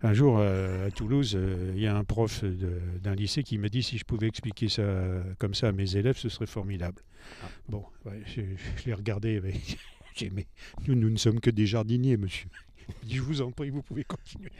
Un 0.04 0.14
jour, 0.14 0.38
euh, 0.38 0.88
à 0.88 0.90
Toulouse, 0.90 1.34
euh, 1.36 1.72
il 1.76 1.80
y 1.82 1.86
a 1.86 1.96
un 1.96 2.02
prof 2.04 2.44
d'un 2.44 3.14
lycée 3.14 3.42
qui 3.44 3.56
m'a 3.58 3.68
dit 3.68 3.82
si 3.84 3.98
je 3.98 4.04
pouvais 4.04 4.26
expliquer 4.26 4.68
ça 4.68 4.82
euh, 4.82 5.22
comme 5.38 5.54
ça 5.54 5.68
à 5.68 5.72
mes 5.72 5.96
élèves, 5.96 6.16
ce 6.16 6.28
serait 6.28 6.46
formidable. 6.46 7.00
Ah. 7.42 7.48
Bon, 7.68 7.84
ouais, 8.04 8.20
je, 8.26 8.42
je 8.76 8.86
l'ai 8.86 8.94
regardé, 8.94 9.40
mais 9.44 9.54
j'ai 10.16 10.30
mais 10.30 10.46
nous, 10.88 10.94
nous 10.96 11.08
ne 11.10 11.16
sommes 11.16 11.38
que 11.40 11.50
des 11.50 11.66
jardiniers, 11.66 12.16
monsieur. 12.16 12.48
Je 13.08 13.20
vous 13.20 13.42
en 13.42 13.52
prie, 13.52 13.70
vous 13.70 13.82
pouvez 13.82 14.02
continuer. 14.02 14.50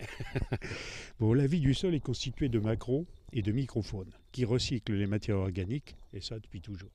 bon, 1.20 1.32
la 1.34 1.48
vie 1.48 1.58
du 1.60 1.74
sol 1.74 1.92
est 1.94 2.00
constituée 2.00 2.48
de 2.48 2.60
macro 2.60 3.04
et 3.32 3.42
de 3.42 3.50
microfaune 3.50 4.10
qui 4.30 4.44
recyclent 4.44 4.94
les 4.94 5.08
matières 5.08 5.38
organiques, 5.38 5.96
et 6.14 6.20
ça 6.20 6.36
depuis 6.38 6.60
toujours. 6.60 6.90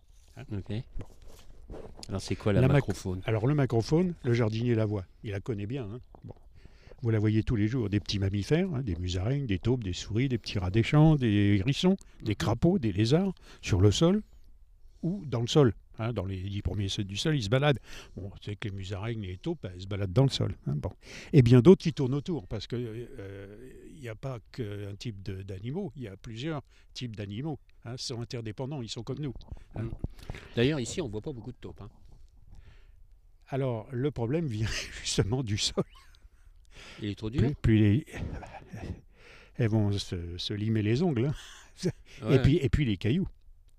Ok. 0.54 0.72
Alors 2.08 2.22
c'est 2.22 2.38
quoi 2.38 2.54
la, 2.54 2.62
La 2.62 2.68
mac- 2.68 2.76
macrofaune 2.88 3.22
Alors 3.26 3.46
le 3.46 3.56
macrofaune, 3.56 4.14
le 4.24 4.34
jardinier 4.34 4.74
la 4.74 4.86
voit, 4.86 5.06
il 5.24 5.32
la 5.32 5.42
connaît 5.42 5.66
bien. 5.66 5.84
hein. 5.84 6.00
Bon. 6.24 6.34
Vous 7.04 7.10
la 7.12 7.20
voyez 7.20 7.44
tous 7.44 7.56
les 7.56 7.68
jours, 7.68 7.90
des 7.90 8.00
petits 8.00 8.18
mammifères, 8.20 8.74
hein, 8.74 8.82
des 8.82 8.96
musaraignes, 8.96 9.46
des 9.46 9.60
taupes, 9.60 9.84
des 9.84 9.94
souris, 9.94 10.30
des 10.30 10.38
petits 10.40 10.58
rats 10.60 10.72
des 10.72 10.82
champs, 10.84 11.16
des 11.16 11.58
hérissons, 11.60 11.96
des 12.22 12.32
Mhm. 12.32 12.36
crapauds, 12.36 12.80
des 12.80 12.92
lézards, 12.92 13.34
sur 13.62 13.82
le 13.82 13.92
sol 13.92 14.24
ou 15.04 15.24
dans 15.26 15.42
le 15.42 15.48
sol. 15.48 15.74
hein, 16.00 16.14
dans 16.14 16.26
les 16.26 16.38
dix 16.40 16.62
premiers 16.62 16.90
ceux 16.90 17.04
du 17.04 17.18
sol, 17.18 17.36
ils 17.36 17.42
se 17.42 17.50
baladent. 17.50 17.80
Bon, 18.16 18.30
c'est 18.42 18.56
que 18.56 18.68
les 18.70 18.76
musaraignes 18.76 19.24
et 19.24 19.28
les 19.30 19.38
taupes, 19.38 19.66
elles 19.66 19.82
se 19.82 19.88
baladent 19.88 20.14
dans 20.14 20.26
le 20.26 20.30
sol. 20.30 20.56
hein, 20.68 20.76
bon. 20.76 20.92
Et 21.34 21.42
bien 21.42 21.60
d'autres 21.60 21.82
qui 21.82 21.92
tournent 21.92 22.14
autour, 22.14 22.46
parce 22.48 22.68
qu'il 22.68 23.08
n'y 24.00 24.08
a 24.08 24.14
pas 24.14 24.38
qu'un 24.52 24.96
type 24.96 25.24
d'animaux, 25.24 25.92
il 25.96 26.04
y 26.04 26.08
a 26.08 26.16
plusieurs 26.16 26.62
types 26.94 27.16
d'animaux. 27.16 27.58
hein, 27.86 27.94
ils 27.98 28.02
sont 28.02 28.22
interdépendants, 28.22 28.84
ils 28.84 28.90
sont 28.90 29.02
comme 29.02 29.18
nous. 29.20 29.34
D'ailleurs, 30.56 30.80
ici, 30.80 31.02
on 31.02 31.10
voit 31.10 31.22
pas 31.22 31.34
beaucoup 31.34 31.52
de 31.52 31.58
taupes. 31.60 31.82
Alors, 33.50 33.88
le 33.92 34.12
problème 34.12 34.46
vient 34.46 34.68
justement 35.04 35.42
du 35.44 35.58
sol. 35.58 35.84
Il 37.02 37.10
est 37.10 37.16
trop 37.16 37.30
dur. 37.30 37.42
Plus, 37.42 37.56
plus 37.56 37.78
les... 37.78 38.06
Elles 39.58 39.70
vont 39.70 39.92
se, 39.92 40.38
se 40.38 40.54
limer 40.54 40.82
les 40.84 41.02
ongles. 41.02 41.26
hein. 41.28 41.90
Ouais. 42.24 42.36
Et, 42.36 42.40
puis, 42.40 42.56
et 42.58 42.70
puis 42.70 42.86
les 42.86 42.98
cailloux. 42.98 43.28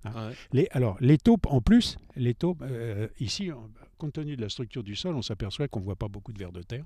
Ouais. 0.05 0.33
Les, 0.53 0.69
alors, 0.71 0.97
les 1.01 1.19
taupes, 1.19 1.47
en 1.47 1.61
plus, 1.61 1.99
les 2.17 2.35
taupes, 2.35 2.63
euh, 2.63 3.09
ici, 3.21 3.51
compte 3.99 4.13
tenu 4.13 4.37
de 4.37 4.41
la 4.43 4.49
structure 4.49 4.83
du 4.85 4.95
sol, 4.95 5.15
on 5.17 5.23
s'aperçoit 5.23 5.67
qu'on 5.69 5.81
ne 5.81 5.85
voit 5.85 5.97
pas 5.97 6.09
beaucoup 6.09 6.33
de 6.33 6.39
vers 6.39 6.53
de 6.53 6.63
terre. 6.63 6.85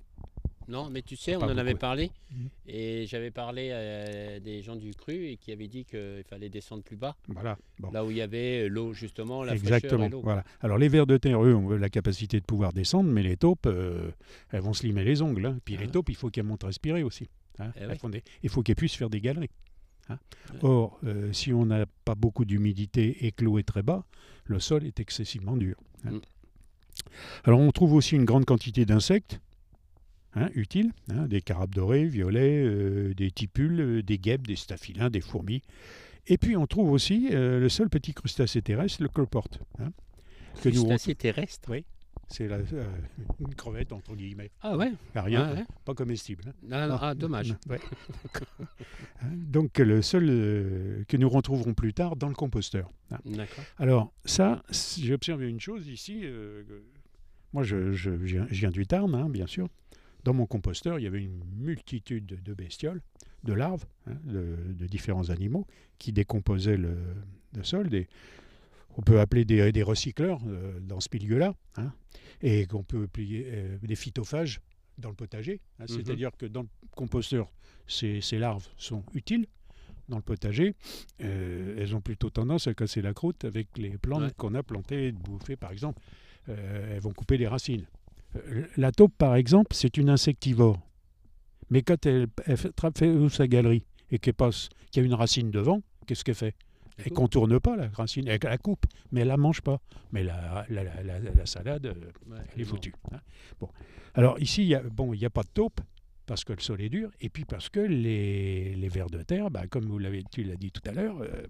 Non, 0.68 0.88
mais 0.90 1.02
tu 1.02 1.16
sais, 1.16 1.36
on 1.36 1.40
Pas 1.40 1.52
en 1.52 1.58
avait 1.58 1.74
parlé 1.74 2.10
Mhm. 2.30 2.48
et 2.66 3.06
j'avais 3.06 3.30
parlé 3.30 3.72
à 3.72 4.40
des 4.40 4.62
gens 4.62 4.76
du 4.76 4.94
cru 4.94 5.26
et 5.26 5.36
qui 5.36 5.52
avaient 5.52 5.68
dit 5.68 5.84
qu'il 5.84 6.22
fallait 6.28 6.48
descendre 6.48 6.82
plus 6.82 6.96
bas, 6.96 7.16
Voilà. 7.28 7.58
Bon. 7.78 7.90
là 7.90 8.04
où 8.04 8.10
il 8.10 8.16
y 8.16 8.22
avait 8.22 8.68
l'eau 8.68 8.92
justement, 8.92 9.42
la 9.44 9.54
Exactement. 9.54 10.06
et. 10.06 10.10
Voilà. 10.22 10.44
Alors 10.60 10.78
les 10.78 10.88
vers 10.88 11.06
de 11.06 11.16
terre, 11.16 11.42
eux, 11.44 11.54
ont 11.54 11.70
la 11.70 11.88
capacité 11.90 12.38
de 12.40 12.44
pouvoir 12.44 12.72
descendre, 12.72 13.10
mais 13.10 13.22
les 13.22 13.36
taupes, 13.36 13.66
euh, 13.66 14.10
elles 14.50 14.60
vont 14.62 14.72
se 14.72 14.86
limer 14.86 15.04
les 15.04 15.20
ongles. 15.22 15.46
hein. 15.46 15.58
Puis 15.64 15.76
les 15.76 15.86
Ah. 15.86 15.92
taupes, 15.92 16.08
il 16.10 16.16
faut 16.16 16.30
qu'elles 16.30 16.44
montent 16.44 16.64
respirer 16.64 17.02
aussi. 17.02 17.28
hein. 17.58 17.72
Eh 17.80 17.86
oui. 17.86 18.10
des- 18.10 18.22
Il 18.42 18.48
faut 18.48 18.62
qu'elles 18.62 18.76
puissent 18.76 18.96
faire 18.96 19.10
des 19.10 19.20
galeries. 19.20 19.50
hein. 20.08 20.18
Ouais. 20.52 20.58
Or, 20.62 20.98
euh, 21.04 21.32
si 21.32 21.52
on 21.52 21.66
n'a 21.66 21.86
pas 22.04 22.14
beaucoup 22.14 22.44
d'humidité 22.44 23.26
et 23.26 23.32
que 23.32 23.44
l'eau 23.44 23.58
est 23.58 23.62
très 23.62 23.82
bas, 23.82 24.04
le 24.44 24.58
sol 24.58 24.84
est 24.84 25.00
excessivement 25.00 25.56
dur. 25.56 25.76
hein. 26.04 26.12
Mm. 26.12 26.20
Alors 27.44 27.60
on 27.60 27.70
trouve 27.72 27.94
aussi 27.94 28.14
une 28.16 28.24
grande 28.24 28.44
quantité 28.44 28.84
d'insectes. 28.84 29.40
Hein, 30.34 30.48
utiles, 30.54 30.92
hein, 31.10 31.26
des 31.26 31.40
carabes 31.40 31.74
dorées, 31.74 32.04
violets, 32.06 32.62
euh, 32.64 33.14
des 33.14 33.30
tipules, 33.30 33.80
euh, 33.80 34.02
des 34.02 34.18
guêpes, 34.18 34.46
des 34.46 34.56
staphylins, 34.56 35.10
des 35.10 35.20
fourmis. 35.20 35.62
Et 36.26 36.38
puis 36.38 36.56
on 36.56 36.66
trouve 36.66 36.90
aussi 36.92 37.28
euh, 37.32 37.58
le 37.60 37.68
seul 37.68 37.88
petit 37.88 38.14
crustacé 38.14 38.62
terrestre, 38.62 39.02
le 39.02 39.08
cloporte. 39.08 39.60
hein, 39.78 39.92
que 40.62 40.68
nous 40.68 40.84
Crustacé 40.84 41.14
terrestre? 41.14 41.72
c'est 42.28 42.48
la- 42.48 42.56
euh, 42.56 42.84
une 43.40 43.54
crevette, 43.54 43.92
entre 43.92 44.14
guillemets. 44.14 44.50
Ah 44.62 44.76
ouais, 44.76 44.92
rien, 45.14 45.48
Ah 45.50 45.54
ouais? 45.54 45.64
pas 45.84 45.94
comestible. 45.94 46.44
hein. 46.48 46.52
Non, 46.62 46.88
non, 46.88 46.98
ah, 47.00 47.14
dommage. 47.14 47.54
Ouais. 47.68 47.80
Hein, 49.22 49.28
Donc 49.34 49.78
le 49.78 50.00
seul 50.02 50.26
euh, 50.30 51.04
que 51.08 51.16
nous 51.16 51.28
retrouverons 51.28 51.74
plus 51.74 51.92
tard 51.92 52.16
dans 52.16 52.28
le 52.28 52.34
composteur. 52.34 52.90
hein. 53.10 53.18
D'accord. 53.24 53.64
Alors 53.78 54.12
ça, 54.24 54.62
j'ai 54.98 55.12
observé 55.14 55.48
une 55.48 55.60
chose 55.60 55.88
ici. 55.88 56.20
euh, 56.24 56.62
moi, 57.52 57.62
je, 57.64 57.92
je 57.92 58.10
viens, 58.10 58.46
je 58.50 58.60
viens 58.60 58.70
du 58.70 58.86
Tarn, 58.86 59.14
hein, 59.14 59.28
bien 59.28 59.46
sûr. 59.46 59.68
Dans 60.24 60.34
mon 60.34 60.46
composteur, 60.46 60.98
il 60.98 61.02
y 61.02 61.06
avait 61.06 61.22
une 61.22 61.42
multitude 61.56 62.26
de- 62.42 62.54
bestioles, 62.54 63.00
de 63.44 63.52
larves, 63.52 63.84
hein, 64.06 64.14
de, 64.24 64.56
de 64.72 64.86
différents 64.86 65.30
animaux 65.30 65.66
qui 65.98 66.12
décomposaient 66.12 66.76
le, 66.76 66.96
le 67.56 67.64
sol. 67.64 67.88
Des, 67.88 68.08
on 68.96 69.02
peut 69.02 69.18
appeler 69.20 69.44
des, 69.44 69.72
des 69.72 69.82
recycleurs 69.82 70.40
euh, 70.46 70.78
dans 70.80 71.00
ce 71.00 71.08
milieu-là, 71.12 71.54
hein, 71.76 71.92
et 72.40 72.66
qu'on 72.66 72.84
peut 72.84 73.04
appeler 73.04 73.44
euh, 73.46 73.78
des 73.82 73.96
phytophages 73.96 74.60
dans 74.98 75.08
le 75.08 75.14
potager. 75.16 75.60
hein. 75.80 75.86
Mhm. 75.88 75.88
C'est-à-dire 75.88 76.30
que 76.38 76.46
dans 76.46 76.62
le 76.62 76.68
composteur, 76.94 77.50
ces, 77.88 78.20
ces 78.20 78.38
larves 78.38 78.68
sont 78.76 79.04
utiles. 79.14 79.46
Dans 80.08 80.16
le 80.16 80.22
potager, 80.22 80.74
euh, 81.22 81.76
elles 81.78 81.94
ont 81.96 82.00
plutôt 82.00 82.28
tendance 82.28 82.66
à 82.66 82.74
casser 82.74 83.00
la 83.02 83.14
croûte 83.14 83.44
avec 83.44 83.68
les 83.78 83.96
plantes 83.98 84.22
Ouais. 84.22 84.32
qu'on 84.36 84.54
a 84.54 84.62
plantées 84.62 85.06
et 85.08 85.12
de 85.12 85.16
bouffer, 85.16 85.56
par 85.56 85.72
exemple. 85.72 86.00
Elles 86.48 86.98
vont 87.00 87.12
couper 87.12 87.38
les 87.38 87.46
racines. 87.46 87.86
Euh, 88.36 88.66
La 88.76 88.92
taupe, 88.92 89.14
par 89.16 89.36
exemple, 89.36 89.74
c'est 89.74 89.96
une 89.96 90.08
insectivore. 90.10 90.78
Mais 91.70 91.82
quand 91.82 92.04
elle, 92.06 92.26
elle 92.46 92.56
fait, 92.56 92.72
sa 93.30 93.46
galerie 93.46 93.86
et 94.10 94.18
qu'elle 94.18 94.34
passe, 94.34 94.68
qu'il 94.90 95.02
y 95.02 95.04
a 95.04 95.06
une 95.06 95.14
racine 95.14 95.50
devant, 95.50 95.82
qu'est-ce 96.06 96.24
qu'elle 96.24 96.34
fait? 96.34 96.54
Elle 96.98 97.12
contourne 97.12 97.58
pas 97.58 97.74
la 97.76 97.88
racine, 97.88 98.28
elle 98.28 98.38
la 98.42 98.58
coupe, 98.58 98.84
mais 99.10 99.22
elle 99.22 99.28
la 99.28 99.38
mange 99.38 99.62
pas. 99.62 99.80
Mais 100.12 100.22
la, 100.22 100.66
la, 100.68 100.84
la- 100.84 101.02
la- 101.02 101.18
la 101.20 101.46
salade, 101.46 101.86
euh, 101.86 101.94
Ouais, 102.30 102.36
elle 102.54 102.60
est 102.60 102.64
foutue. 102.64 102.94
hein. 103.12 103.20
Bon. 103.58 103.68
Alors 104.14 104.38
ici, 104.38 104.66
il 104.68 104.78
bon, 104.92 105.14
n'y 105.14 105.24
a 105.24 105.30
pas 105.30 105.42
de 105.42 105.48
taupe 105.54 105.80
parce 106.26 106.44
que 106.44 106.52
le 106.52 106.60
sol 106.60 106.80
est 106.82 106.90
dur, 106.90 107.10
et 107.20 107.30
puis 107.30 107.44
parce 107.46 107.68
que 107.70 107.80
les, 107.80 108.74
les 108.76 108.88
vers 108.88 109.08
de 109.08 109.22
terre, 109.22 109.50
bah, 109.50 109.66
comme 109.66 109.86
vous 109.86 109.98
l'avez, 109.98 110.22
tu 110.30 110.44
l'as 110.44 110.56
dit 110.56 110.70
tout 110.70 110.82
à 110.86 110.92
l'heure, 110.92 111.16
euh, 111.22 111.42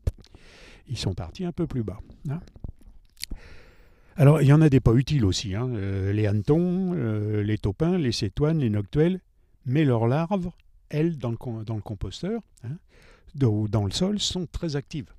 ils 0.86 0.96
sont 0.96 1.12
partis 1.14 1.44
un 1.44 1.52
peu 1.52 1.66
plus 1.66 1.82
bas. 1.82 1.98
hein. 2.30 2.40
Alors 4.16 4.42
il 4.42 4.48
y 4.48 4.52
en 4.52 4.60
a 4.60 4.68
des 4.68 4.80
pas 4.80 4.94
utiles 4.94 5.24
aussi, 5.24 5.54
hein, 5.54 5.68
euh, 5.74 6.12
les 6.12 6.26
hannetons, 6.26 6.92
euh, 6.94 7.42
les 7.42 7.58
taupins, 7.58 7.96
les 7.96 8.12
cétoines, 8.12 8.58
les 8.58 8.70
noctuelles, 8.70 9.20
mais 9.64 9.84
leurs 9.84 10.06
larves, 10.06 10.50
elles, 10.90 11.16
dans 11.18 11.30
le, 11.30 11.64
dans 11.64 11.76
le 11.76 11.82
composteur, 11.82 12.42
hein, 12.64 12.76
dans, 13.34 13.64
dans 13.66 13.84
le 13.84 13.90
sol, 13.90 14.18
sont 14.20 14.46
très 14.46 14.76
actives. 14.76 15.10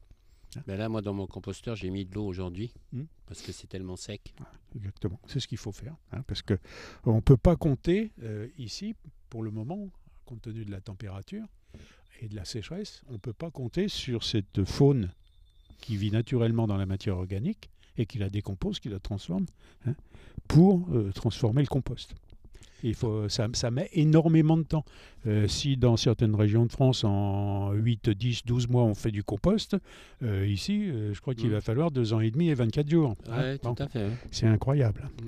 Ben 0.67 0.77
là, 0.77 0.87
moi, 0.87 1.01
dans 1.01 1.13
mon 1.15 1.25
composteur, 1.25 1.75
j'ai 1.75 1.89
mis 1.89 2.05
de 2.05 2.13
l'eau 2.13 2.25
aujourd'hui 2.27 2.71
Hmm. 2.91 3.05
parce 3.25 3.41
que 3.41 3.51
c'est 3.51 3.65
tellement 3.65 3.95
sec. 3.95 4.35
Exactement, 4.75 5.19
c'est 5.25 5.39
ce 5.39 5.47
qu'il 5.47 5.57
faut 5.57 5.71
faire. 5.71 5.95
hein, 6.11 6.23
parce 6.27 6.43
que 6.43 6.59
on 7.05 7.15
ne 7.15 7.21
peut 7.21 7.37
pas 7.37 7.55
compter 7.55 8.11
euh, 8.21 8.47
ici, 8.59 8.93
pour 9.31 9.41
le 9.41 9.49
moment, 9.49 9.89
compte 10.25 10.41
tenu 10.43 10.63
de 10.65 10.69
la 10.71 10.79
température 10.81 11.45
et 12.21 12.27
de 12.27 12.35
la 12.35 12.45
sécheresse, 12.45 13.01
on 13.09 13.13
ne 13.13 13.17
peut 13.17 13.33
pas 13.33 13.49
compter 13.49 13.87
sur 13.87 14.23
cette 14.23 14.63
faune 14.63 15.11
qui 15.81 15.97
vit 15.97 16.11
naturellement 16.11 16.67
dans 16.67 16.77
la 16.77 16.85
matière 16.85 17.17
organique 17.17 17.71
et 17.97 18.05
qui 18.05 18.17
la 18.17 18.29
décompose, 18.29 18.79
qui 18.79 18.89
la 18.89 18.99
transforme, 18.99 19.45
hein, 19.87 19.93
pour 20.47 20.87
euh, 20.93 21.11
transformer 21.13 21.61
le 21.61 21.67
compost. 21.67 22.15
Il 22.85 22.95
faut, 22.95 23.29
ça, 23.29 23.47
ça 23.53 23.71
met 23.71 23.89
énormément 23.93 24.57
de 24.57 24.63
temps. 24.63 24.83
Euh, 25.25 25.47
si 25.47 25.77
dans 25.77 25.95
certaines 25.95 26.35
régions 26.35 26.65
de 26.65 26.71
France, 26.71 27.05
en 27.05 27.71
8, 27.71 28.09
10, 28.09 28.41
12 28.45 28.67
mois, 28.67 28.83
on 28.83 28.93
fait 28.93 29.11
du 29.11 29.23
compost, 29.23 29.77
euh, 30.21 30.45
ici, 30.45 30.89
euh, 30.89 31.13
je 31.13 31.21
crois 31.21 31.33
qu'il 31.33 31.47
Mm. 31.49 31.53
va 31.53 31.61
falloir 31.61 31.91
2 31.91 32.11
ans 32.13 32.19
et 32.19 32.29
demi 32.29 32.49
et 32.49 32.53
24 32.55 32.89
jours. 32.89 33.15
hein. 33.29 33.55
Bon. 33.63 33.73
à 33.73 33.87
fait. 33.87 34.09
C'est 34.31 34.47
incroyable. 34.47 35.09
Mm. 35.21 35.27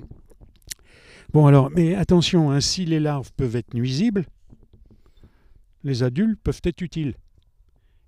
Bon 1.32 1.46
alors, 1.46 1.70
mais 1.74 1.94
attention, 1.94 2.50
hein, 2.50 2.60
si 2.60 2.84
les 2.84 3.00
larves 3.00 3.32
peuvent 3.36 3.56
être 3.56 3.72
nuisibles, 3.74 4.26
les 5.82 6.02
adultes 6.02 6.38
peuvent 6.42 6.60
être 6.64 6.82
utiles. 6.82 7.14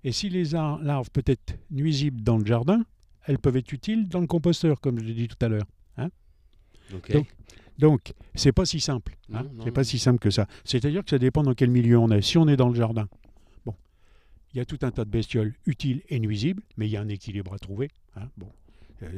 Et 0.03 0.11
si 0.11 0.29
les 0.29 0.55
ar- 0.55 0.79
larves 0.81 1.09
peuvent 1.11 1.23
être 1.27 1.57
nuisibles 1.71 2.21
dans 2.21 2.37
le 2.37 2.45
jardin, 2.45 2.85
elles 3.29 3.37
peuvent 3.39 3.57
être 3.57 3.71
utiles 3.71 4.07
dans 4.09 4.21
le 4.21 4.27
composteur, 4.27 4.81
comme 4.81 4.99
je 4.99 5.03
l'ai 5.05 5.13
dit 5.13 5.27
tout 5.27 5.37
à 5.45 5.47
l'heure. 5.49 5.67
Ok. 6.91 7.11
Donc, 7.11 7.27
Donc, 7.77 8.13
c'est 8.33 8.51
pas 8.51 8.65
si 8.65 8.79
simple. 8.79 9.15
hein. 9.31 9.43
Non, 9.43 9.49
non, 9.53 9.63
c'est 9.63 9.71
pas 9.71 9.81
non. 9.81 9.85
si 9.85 9.99
simple 9.99 10.17
que 10.17 10.31
ça. 10.31 10.47
C'est-à-dire 10.65 11.03
que 11.03 11.11
ça 11.11 11.19
dépend 11.19 11.43
dans 11.43 11.53
quel 11.53 11.69
milieu 11.69 11.99
on 11.99 12.09
est. 12.09 12.21
Si 12.23 12.37
on 12.39 12.47
est 12.47 12.57
dans 12.57 12.67
le 12.69 12.73
jardin, 12.73 13.07
bon, 13.63 13.75
il 14.53 14.57
y 14.57 14.59
a 14.59 14.65
tout 14.65 14.79
un 14.81 14.89
tas 14.89 15.05
de 15.05 15.09
bestioles 15.11 15.53
utiles 15.67 16.01
et 16.09 16.19
nuisibles, 16.19 16.63
mais 16.77 16.87
il 16.87 16.91
y 16.91 16.97
a 16.97 17.01
un 17.01 17.07
équilibre 17.07 17.53
à 17.53 17.59
trouver. 17.59 17.89
hein. 18.15 18.27
Bon, 18.37 18.49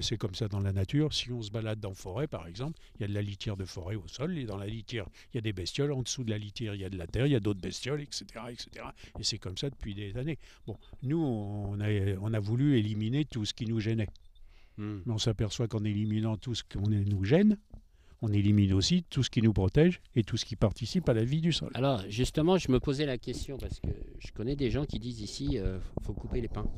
c'est 0.02 0.18
comme 0.18 0.36
ça 0.36 0.48
dans 0.48 0.60
la 0.60 0.74
nature. 0.74 1.14
Si 1.14 1.32
on 1.32 1.42
se 1.42 1.52
balade 1.52 1.80
dans 1.80 1.90
la 1.90 1.96
forêt, 1.96 2.28
par 2.28 2.48
exemple, 2.48 2.80
il 2.96 3.02
y 3.02 3.04
a 3.06 3.08
de 3.08 3.14
la 3.14 3.22
litière 3.22 3.58
de 3.58 3.66
forêt 3.66 3.96
au 3.96 4.08
sol, 4.08 4.38
et 4.38 4.46
dans 4.46 4.58
la 4.58 4.68
litière, 4.68 5.08
il 5.34 5.38
y 5.38 5.40
a 5.40 5.42
des 5.42 5.54
bestioles. 5.54 5.92
En 5.92 6.02
dessous 6.02 6.24
de 6.24 6.30
la 6.30 6.38
litière, 6.38 6.76
il 6.76 6.82
y 6.82 6.86
a 6.86 6.90
de 6.90 6.98
la 6.98 7.08
terre, 7.08 7.26
il 7.26 7.32
y 7.32 7.36
a 7.36 7.40
d'autres 7.40 7.62
bestioles, 7.62 8.02
etc., 8.02 8.26
etc. 8.50 8.86
Et 9.20 9.24
c'est 9.24 9.38
comme 9.38 9.58
ça 9.58 9.70
depuis 9.70 9.94
des 9.94 10.18
années. 10.18 10.38
Bon, 10.68 10.78
nous, 11.04 11.20
on 11.20 11.80
a, 11.80 11.88
on 12.22 12.34
a 12.34 12.40
voulu 12.40 12.78
éliminer 12.78 13.26
tout 13.26 13.46
ce 13.46 13.54
qui 13.54 13.66
nous 13.66 13.80
gênait. 13.80 14.10
Hmm. 14.78 15.00
Mais 15.06 15.14
on 15.14 15.18
s'aperçoit 15.18 15.68
qu'en 15.68 15.84
éliminant 15.84 16.38
tout 16.38 16.56
ce 16.56 16.64
qui 16.64 16.78
nous 16.78 17.24
gêne, 17.24 17.58
on 18.22 18.32
élimine 18.32 18.74
aussi 18.74 19.04
tout 19.10 19.24
ce 19.24 19.30
qui 19.30 19.42
nous 19.42 19.54
protège 19.54 20.00
et 20.16 20.24
tout 20.24 20.38
ce 20.38 20.46
qui 20.46 20.56
participe 20.56 21.10
à 21.10 21.14
la 21.14 21.24
vie 21.24 21.42
du 21.42 21.52
sol. 21.52 21.72
Alors, 21.74 22.04
justement, 22.08 22.58
je 22.58 22.72
me 22.72 22.80
posais 22.80 23.06
la 23.06 23.18
question 23.18 23.58
parce 23.58 23.80
que 23.80 23.90
je 24.20 24.32
connais 24.32 24.56
des 24.56 24.70
gens 24.70 24.86
qui 24.86 25.00
disent 25.00 25.22
ici 25.22 25.58
euh, 25.58 25.80
faut 26.04 26.14
couper 26.14 26.42
les 26.42 26.48
pins. 26.48 26.70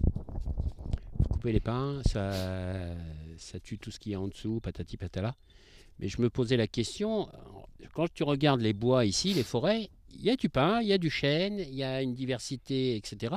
Couper 1.24 1.52
les 1.52 1.60
pins, 1.60 2.02
ça, 2.06 2.32
ça 3.38 3.60
tue 3.60 3.78
tout 3.78 3.92
ce 3.92 4.00
qui 4.00 4.14
est 4.14 4.16
en 4.16 4.28
dessous, 4.28 4.60
patati 4.62 4.98
patala. 4.98 5.36
Mais 6.00 6.08
je 6.08 6.22
me 6.22 6.30
posais 6.30 6.58
la 6.58 6.68
question 6.68 7.30
quand 7.94 8.12
tu 8.14 8.24
regardes 8.24 8.62
les 8.62 8.74
bois 8.74 9.06
ici, 9.06 9.34
les 9.34 9.44
forêts, 9.44 9.90
il 10.10 10.22
y 10.22 10.30
a 10.30 10.36
du 10.36 10.50
pin, 10.50 10.82
il 10.82 10.88
y 10.88 10.94
a 10.94 10.98
du 10.98 11.10
chêne, 11.10 11.60
il 11.60 11.74
y 11.74 11.84
a 11.84 12.02
une 12.02 12.14
diversité, 12.14 12.96
etc. 12.96 13.36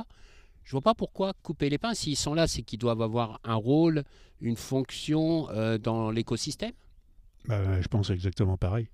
Je 0.63 0.71
vois 0.71 0.81
pas 0.81 0.93
pourquoi 0.93 1.33
couper 1.43 1.69
les 1.69 1.77
pins. 1.77 1.93
S'ils 1.93 2.17
sont 2.17 2.33
là, 2.33 2.47
c'est 2.47 2.61
qu'ils 2.61 2.79
doivent 2.79 3.01
avoir 3.01 3.39
un 3.43 3.55
rôle, 3.55 4.03
une 4.41 4.55
fonction 4.55 5.49
euh, 5.51 5.77
dans 5.77 6.11
l'écosystème? 6.11 6.73
Bah, 7.45 7.81
je 7.81 7.87
pense 7.87 8.09
exactement 8.09 8.57
pareil. 8.57 8.89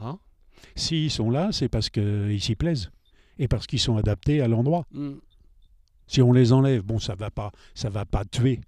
Hein 0.00 0.18
S'ils 0.76 1.10
sont 1.10 1.30
là, 1.30 1.50
c'est 1.52 1.68
parce 1.68 1.90
qu'ils 1.90 2.40
s'y 2.40 2.54
plaisent 2.54 2.90
et 3.38 3.48
parce 3.48 3.66
qu'ils 3.66 3.80
sont 3.80 3.96
adaptés 3.96 4.40
à 4.40 4.48
l'endroit. 4.48 4.86
Hmm. 4.92 5.14
Si 6.10 6.20
on 6.22 6.32
les 6.32 6.52
enlève, 6.52 6.82
bon, 6.82 6.98
ça 6.98 7.14
va 7.14 7.30
pas, 7.30 7.52
ça 7.74 7.88
va 7.88 8.04
pas 8.04 8.24
tuer 8.24 8.58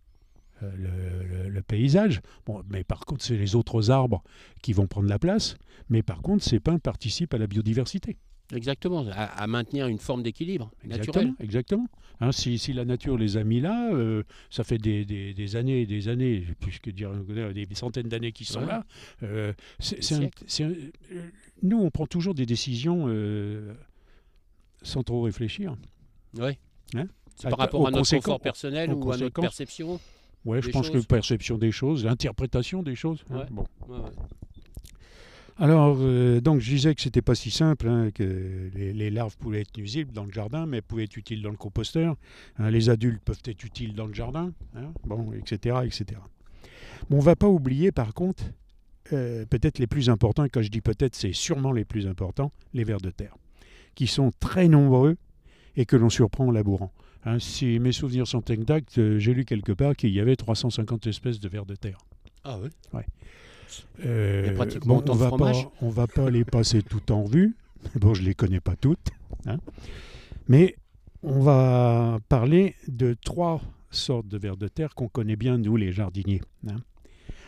euh, 0.63 0.71
le, 0.77 1.27
le- 1.45 1.49
le 1.49 1.63
paysage. 1.63 2.21
Bon, 2.47 2.63
mais 2.71 2.85
par 2.85 3.01
contre, 3.01 3.25
c'est 3.25 3.37
les 3.37 3.57
autres 3.57 3.91
arbres 3.91 4.23
qui 4.63 4.73
vont 4.73 4.87
prendre 4.87 5.09
la 5.09 5.19
place. 5.19 5.57
Mais 5.89 6.03
par 6.05 6.23
contre, 6.23 6.45
ces 6.45 6.61
pins 6.61 6.79
participent 6.79 7.35
à 7.35 7.39
la 7.39 7.49
biodiversité. 7.49 8.17
Exactement, 8.55 9.05
à, 9.11 9.25
à 9.25 9.47
maintenir 9.49 9.89
une 9.89 9.99
forme 9.99 10.23
d'équilibre 10.23 10.71
naturel. 10.85 11.33
Exactement. 11.41 11.89
Hein, 12.21 12.31
si, 12.31 12.59
si 12.59 12.73
la 12.75 12.85
nature 12.85 13.17
les 13.19 13.37
a 13.37 13.43
mis 13.43 13.61
là, 13.61 13.93
euh, 13.93 14.23
ça 14.51 14.63
fait 14.63 14.79
des, 14.79 15.05
des- 15.05 15.35
des 15.35 15.57
années 15.57 15.81
et 15.83 15.87
des 15.87 16.07
années, 16.09 16.47
plus 16.61 16.79
que 16.79 16.91
dire 16.91 17.11
des 17.55 17.67
centaines 17.75 18.09
d'années 18.09 18.31
qu'ils 18.31 18.47
sont 18.47 18.61
Ouais. 18.61 18.67
là. 18.67 18.85
Euh, 19.25 19.53
un- 20.13 20.23
un- 20.25 20.73
nous, 21.65 21.79
on 21.81 21.91
prend 21.91 22.07
toujours 22.07 22.35
des 22.35 22.47
décisions 22.47 23.07
euh, 23.09 23.75
sans 24.83 25.03
trop 25.03 25.23
réfléchir. 25.23 25.75
Oui. 26.39 26.53
Hein? 26.95 27.07
C'est 27.37 27.49
par 27.51 27.59
rapport 27.59 27.87
à 27.87 27.91
notre 27.91 28.15
confort 28.17 28.41
personnel 28.41 28.93
ou 28.93 29.13
à 29.13 29.17
notre 29.17 29.41
perception. 29.41 30.01
Ouais, 30.45 30.61
je 30.61 30.71
pense 30.71 30.87
choses. 30.87 31.03
que 31.03 31.07
perception 31.07 31.57
des 31.57 31.71
choses, 31.71 32.07
interprétation 32.07 32.83
des 32.83 32.97
choses. 32.97 33.25
hein, 33.31 33.47
bon. 33.51 33.65
Ouais, 33.89 33.97
ouais. 33.99 34.11
Alors, 35.59 35.99
euh, 36.01 36.41
donc, 36.41 36.61
je 36.61 36.71
disais 36.71 36.95
que 36.95 37.01
c'était 37.01 37.23
pas 37.23 37.35
si 37.35 37.51
simple, 37.51 37.87
hein, 37.87 38.11
que 38.13 38.71
les, 38.75 38.93
les 38.93 39.11
larves 39.11 39.37
pouvaient 39.37 39.61
être 39.61 39.77
nuisibles 39.77 40.13
dans 40.13 40.25
le 40.25 40.33
jardin, 40.33 40.67
mais 40.67 40.81
pouvaient 40.81 41.05
être 41.05 41.17
utiles 41.17 41.43
dans 41.43 41.51
le 41.51 41.57
composteur. 41.57 42.17
Hein, 42.59 42.71
les 42.71 42.89
adultes 42.89 43.23
peuvent 43.23 43.43
être 43.45 43.63
utiles 43.63 43.95
dans 43.95 44.07
le 44.07 44.15
jardin, 44.15 44.53
bon, 45.05 45.33
etc., 45.35 45.77
etc. 45.85 46.21
Bon, 47.11 47.19
on 47.19 47.21
va 47.21 47.37
pas 47.37 47.49
oublier, 47.49 47.93
par 47.93 48.15
contre, 48.15 48.43
euh, 49.13 49.45
peut-être 49.45 49.79
les 49.79 49.87
plus 49.87 50.09
importants, 50.09 50.45
et 50.45 50.49
quand 50.49 50.63
je 50.63 50.71
dis 50.71 50.81
peut-être, 50.81 51.15
c'est 51.15 51.33
sûrement 51.35 51.73
les 51.73 51.85
plus 51.85 52.07
importants, 52.07 52.51
les 52.73 52.85
vers 52.85 53.01
de 53.01 53.11
terre, 53.11 53.37
qui 53.95 54.07
sont 54.07 54.31
très 54.41 54.69
nombreux 54.69 55.17
et 55.77 55.85
que 55.85 55.97
l'on 55.97 56.09
surprend 56.09 56.47
en 56.47 56.51
labourant. 56.51 56.93
Hein, 57.25 57.39
si 57.39 57.79
mes 57.79 57.93
souvenirs 57.93 58.27
sont 58.27 58.43
exacts, 58.47 58.99
euh, 58.99 59.19
j'ai 59.19 59.33
lu 59.35 59.45
quelque 59.45 59.73
part 59.73 59.95
qu'il 59.95 60.11
y 60.11 60.21
avait 60.21 60.37
350 60.37 61.07
espèces 61.07 61.39
de 61.41 61.49
vers 61.49 61.67
de 61.67 61.77
terre. 61.77 61.99
Ah 62.45 62.59
oui 62.63 62.69
Euh, 64.05 64.51
a 64.51 64.53
pratiquement 64.53 64.99
autant 64.99 65.13
on 65.13 65.17
va 65.17 65.29
fromage. 65.29 65.65
pas, 65.65 65.73
on 65.83 65.89
va 65.89 66.07
pas 66.07 66.31
les 66.31 66.45
passer 66.45 66.83
toutes 66.83 67.11
en 67.11 67.23
revue. 67.25 67.57
Bon, 67.97 68.15
je 68.15 68.23
les 68.23 68.35
connais 68.35 68.61
pas 68.61 68.77
toutes, 68.77 69.09
hein. 69.47 69.59
mais 70.47 70.77
on 71.25 71.41
va 71.41 72.19
parler 72.29 72.77
de 72.87 73.17
trois 73.25 73.61
sortes 73.91 74.29
de 74.29 74.39
vers 74.39 74.57
de 74.57 74.69
terre 74.69 74.95
qu'on 74.95 75.09
connaît 75.09 75.35
bien 75.37 75.59
nous 75.59 75.77
les 75.77 75.91
jardiniers. 75.93 76.43
hein. 76.69 76.77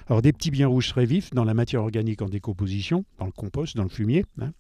Alors 0.09 0.23
des 0.23 0.33
petits 0.33 0.51
biens 0.51 0.67
rouges 0.67 0.89
très 0.89 1.07
vifs 1.07 1.31
dans 1.33 1.45
la 1.45 1.55
matière 1.55 1.83
organique 1.83 2.21
en 2.21 2.29
décomposition, 2.29 3.05
dans 3.19 3.27
le 3.27 3.33
compost, 3.33 3.77
dans 3.77 3.85
le 3.85 3.89
fumier, 3.89 4.25
hein, 4.41 4.53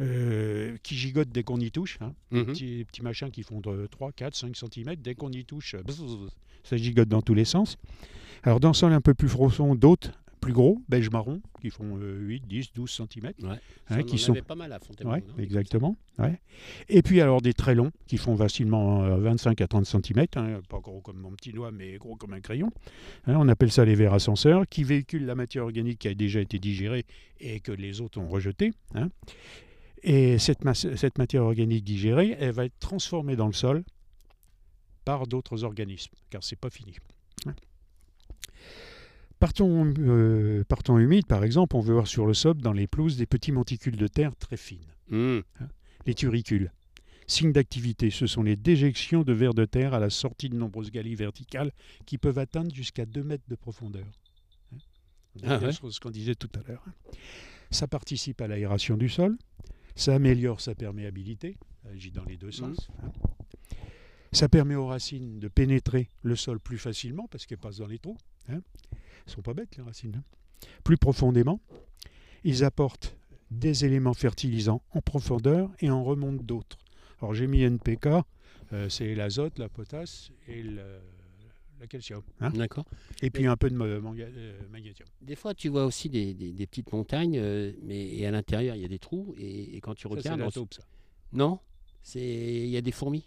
euh, 0.00 0.76
qui 0.82 0.94
gigotent 0.96 1.30
dès 1.30 1.42
qu'on 1.42 1.58
y 1.60 1.70
touche. 1.70 1.98
hein. 2.00 2.12
Mhm. 2.30 2.46
petits, 2.46 2.84
petits 2.84 3.02
machins 3.02 3.30
qui 3.30 3.42
font 3.42 3.60
de 3.60 3.86
3, 3.90 4.12
4, 4.12 4.34
5 4.34 4.56
cm. 4.56 4.96
Dès 4.96 5.14
qu'on 5.14 5.30
y 5.30 5.44
touche, 5.44 5.76
bzzz, 5.76 6.28
ça 6.62 6.76
gigote 6.76 7.08
dans 7.08 7.22
tous 7.22 7.34
les 7.34 7.44
sens. 7.44 7.76
Alors, 8.42 8.60
dans 8.60 8.72
sol 8.72 8.92
un 8.92 9.00
peu 9.00 9.14
plus 9.14 9.28
profond, 9.28 9.74
d'autres 9.74 10.12
plus 10.40 10.52
gros, 10.52 10.78
beige 10.90 11.08
marron, 11.08 11.40
qui 11.62 11.70
font 11.70 11.96
euh, 11.96 12.18
8, 12.20 12.46
10, 12.46 12.72
12 12.74 12.90
cm. 12.90 13.32
Ouais. 13.42 13.56
Hein, 13.88 14.02
qui 14.02 14.16
en 14.16 14.18
sont- 14.18 14.34
pas 14.34 14.54
mal 14.54 14.70
à 14.74 14.78
Fontainebleau. 14.78 15.22
Ouais, 15.38 15.42
exactement. 15.42 15.96
ouais. 16.18 16.38
Et 16.90 17.00
puis, 17.00 17.22
alors, 17.22 17.40
des 17.40 17.54
très 17.54 17.74
longs, 17.74 17.90
qui 18.06 18.18
font 18.18 18.36
facilement 18.36 19.04
euh, 19.04 19.16
25 19.16 19.58
à 19.62 19.66
30 19.68 19.86
cm. 19.86 20.26
pas 20.68 20.80
gros 20.82 21.00
comme 21.00 21.16
mon 21.18 21.30
petit 21.30 21.50
doigt, 21.52 21.70
mais 21.72 21.96
gros 21.96 22.16
comme 22.16 22.34
un 22.34 22.40
crayon. 22.40 22.70
Hein, 23.26 23.36
on 23.38 23.48
appelle 23.48 23.72
ça 23.72 23.86
les 23.86 23.94
vers 23.94 24.12
ascenseurs, 24.12 24.64
qui 24.68 24.84
véhiculent 24.84 25.24
la 25.24 25.34
matière 25.34 25.62
organique 25.64 26.00
qui 26.00 26.08
a 26.08 26.14
déjà 26.14 26.40
été 26.40 26.58
digérée 26.58 27.06
et 27.40 27.60
que 27.60 27.72
les 27.72 28.02
autres 28.02 28.20
ont 28.20 28.28
rejetée. 28.28 28.72
Hein. 30.04 30.10
Et 30.10 30.38
cette, 30.38 30.64
masse- 30.64 30.94
cette 30.96 31.18
matière 31.18 31.42
organique 31.44 31.84
digérée, 31.84 32.36
elle 32.38 32.52
va 32.52 32.64
être 32.66 32.78
transformée 32.78 33.36
dans 33.36 33.46
le 33.46 33.52
sol 33.52 33.84
par 35.04 35.26
d'autres 35.26 35.64
organismes, 35.64 36.14
car 36.30 36.42
c'est 36.42 36.56
pas 36.56 36.70
fini. 36.70 36.94
hein. 37.46 37.54
Par 39.38 39.52
temps, 39.52 39.68
euh, 39.98 40.64
humide, 40.98 41.26
par 41.26 41.44
exemple, 41.44 41.76
on 41.76 41.80
veut 41.80 41.92
voir 41.94 42.06
sur 42.06 42.26
le 42.26 42.32
sol, 42.34 42.56
dans 42.56 42.72
les 42.72 42.86
pelouses, 42.86 43.16
des 43.16 43.26
petits 43.26 43.52
monticules 43.52 43.96
de 43.96 44.06
terre 44.06 44.34
très 44.36 44.56
fines, 44.56 44.86
Mhm. 45.10 45.42
les 46.06 46.14
turicules. 46.14 46.72
Signe 47.26 47.52
d'activité, 47.52 48.10
ce 48.10 48.26
sont 48.26 48.42
les 48.42 48.56
déjections 48.56 49.22
de 49.22 49.32
vers 49.32 49.54
de 49.54 49.64
terre 49.64 49.92
à 49.94 49.98
la 49.98 50.10
sortie 50.10 50.48
de 50.50 50.56
nombreuses 50.56 50.90
galeries 50.90 51.14
verticales 51.14 51.72
qui 52.06 52.16
peuvent 52.18 52.38
atteindre 52.38 52.74
jusqu'à 52.74 53.06
2 53.06 53.22
mètres 53.22 53.44
de 53.48 53.54
profondeur. 53.56 54.06
Hein. 54.72 54.78
Ah 55.42 55.58
ouais. 55.58 55.72
ce 55.72 56.00
qu'on 56.00 56.10
disait 56.10 56.34
tout 56.34 56.50
à 56.54 56.68
l'heure. 56.68 56.82
hein. 56.86 56.92
Ça 57.70 57.88
participe 57.88 58.40
à 58.40 58.46
l'aération 58.46 58.96
du 58.96 59.08
sol, 59.08 59.36
ça 59.94 60.14
améliore 60.14 60.60
sa 60.60 60.74
perméabilité, 60.74 61.56
agit 61.92 62.10
dans 62.10 62.24
les 62.24 62.36
deux 62.36 62.52
sens. 62.52 62.88
hein. 63.02 63.10
Ça 64.32 64.48
permet 64.48 64.74
aux 64.74 64.86
racines 64.88 65.38
de 65.38 65.46
pénétrer 65.48 66.08
le 66.22 66.34
sol 66.34 66.58
plus 66.58 66.78
facilement 66.78 67.28
parce 67.30 67.46
qu'elles 67.46 67.58
passent 67.58 67.78
dans 67.78 67.86
les 67.86 68.00
trous. 68.00 68.16
Hein. 68.48 68.60
Elles 68.92 69.32
sont 69.32 69.42
pas 69.42 69.54
bêtes 69.54 69.76
les 69.76 69.82
racines. 69.82 70.16
hein. 70.16 70.66
Plus 70.82 70.96
profondément, 70.96 71.60
ils 72.42 72.64
apportent 72.64 73.16
des 73.50 73.84
éléments 73.84 74.14
fertilisants 74.14 74.82
en 74.90 75.00
profondeur 75.00 75.70
et 75.78 75.90
en 75.90 76.02
remontent 76.02 76.42
d'autres. 76.42 76.78
Alors 77.20 77.34
j'ai 77.34 77.46
mis 77.46 77.62
NPK, 77.62 78.08
euh, 78.72 78.88
c'est 78.88 79.14
l'azote, 79.14 79.58
la 79.60 79.68
potasse 79.68 80.30
et 80.48 80.62
le, 80.62 80.82
calcium. 81.86 82.22
hein. 82.40 82.50
D'accord. 82.50 82.84
Et 83.22 83.30
puis 83.30 83.46
un 83.46 83.56
peu 83.56 83.70
de 83.70 83.74
ma- 83.74 83.98
manga- 84.00 84.24
euh, 84.26 84.58
magnésium. 84.70 85.08
Des 85.20 85.36
fois, 85.36 85.54
tu 85.54 85.68
vois 85.68 85.84
aussi 85.86 86.08
des, 86.08 86.34
des- 86.34 86.52
des 86.52 86.66
petites 86.66 86.92
montagnes, 86.92 87.38
euh, 87.38 87.72
mais 87.82 88.06
et 88.16 88.26
à 88.26 88.30
l'intérieur, 88.30 88.76
il 88.76 88.82
y 88.82 88.84
a 88.84 88.88
des 88.88 88.98
trous. 88.98 89.34
Et, 89.38 89.76
et 89.76 89.80
quand 89.80 89.94
tu 89.94 90.02
Ça, 90.02 90.08
c'est 90.10 90.28
regardes. 90.30 90.40
la 90.40 90.50
taupe, 90.50 90.74
ça. 90.74 90.82
Non 91.32 91.58
Il 92.14 92.66
y 92.68 92.76
a 92.76 92.80
des 92.80 92.92
fourmis. 92.92 93.24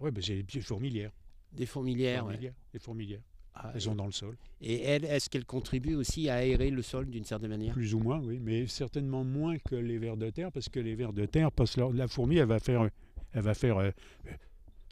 Ouais, 0.00 0.10
bah, 0.10 0.20
c'est 0.22 0.42
des 0.42 0.60
fourmilières. 0.60 1.12
Des 1.52 1.66
fourmilières. 1.66 2.24
ouais. 2.26 2.32
Fourmilières, 2.32 2.54
Des 2.72 2.78
fourmilières. 2.78 3.22
Ah, 3.60 3.72
Elles 3.74 3.80
sont 3.80 3.96
dans 3.96 4.06
le 4.06 4.12
sol. 4.12 4.36
et 4.60 4.82
elles, 4.82 5.04
est-ce 5.04 5.28
qu'elles 5.28 5.44
contribuent 5.44 5.96
aussi 5.96 6.28
à 6.28 6.34
aérer 6.36 6.70
le 6.70 6.80
sol 6.80 7.06
d'une 7.10 7.24
certaine 7.24 7.50
manière? 7.50 7.72
Plus 7.74 7.92
ou 7.92 7.98
moins, 7.98 8.20
oui, 8.20 8.38
mais 8.40 8.68
certainement 8.68 9.24
moins 9.24 9.58
que 9.58 9.74
les 9.74 9.98
vers 9.98 10.16
de 10.16 10.30
terre, 10.30 10.52
parce 10.52 10.68
que 10.68 10.78
les 10.78 10.94
vers 10.94 11.12
de 11.12 11.26
terre, 11.26 11.50
passent 11.50 11.76
leur- 11.76 11.92
la 11.92 12.06
fourmi, 12.06 12.36
elle 12.36 12.46
va 12.46 12.60
faire, 12.60 12.88
elle 13.32 13.42
va 13.42 13.54
faire 13.54 13.78
euh, 13.78 13.90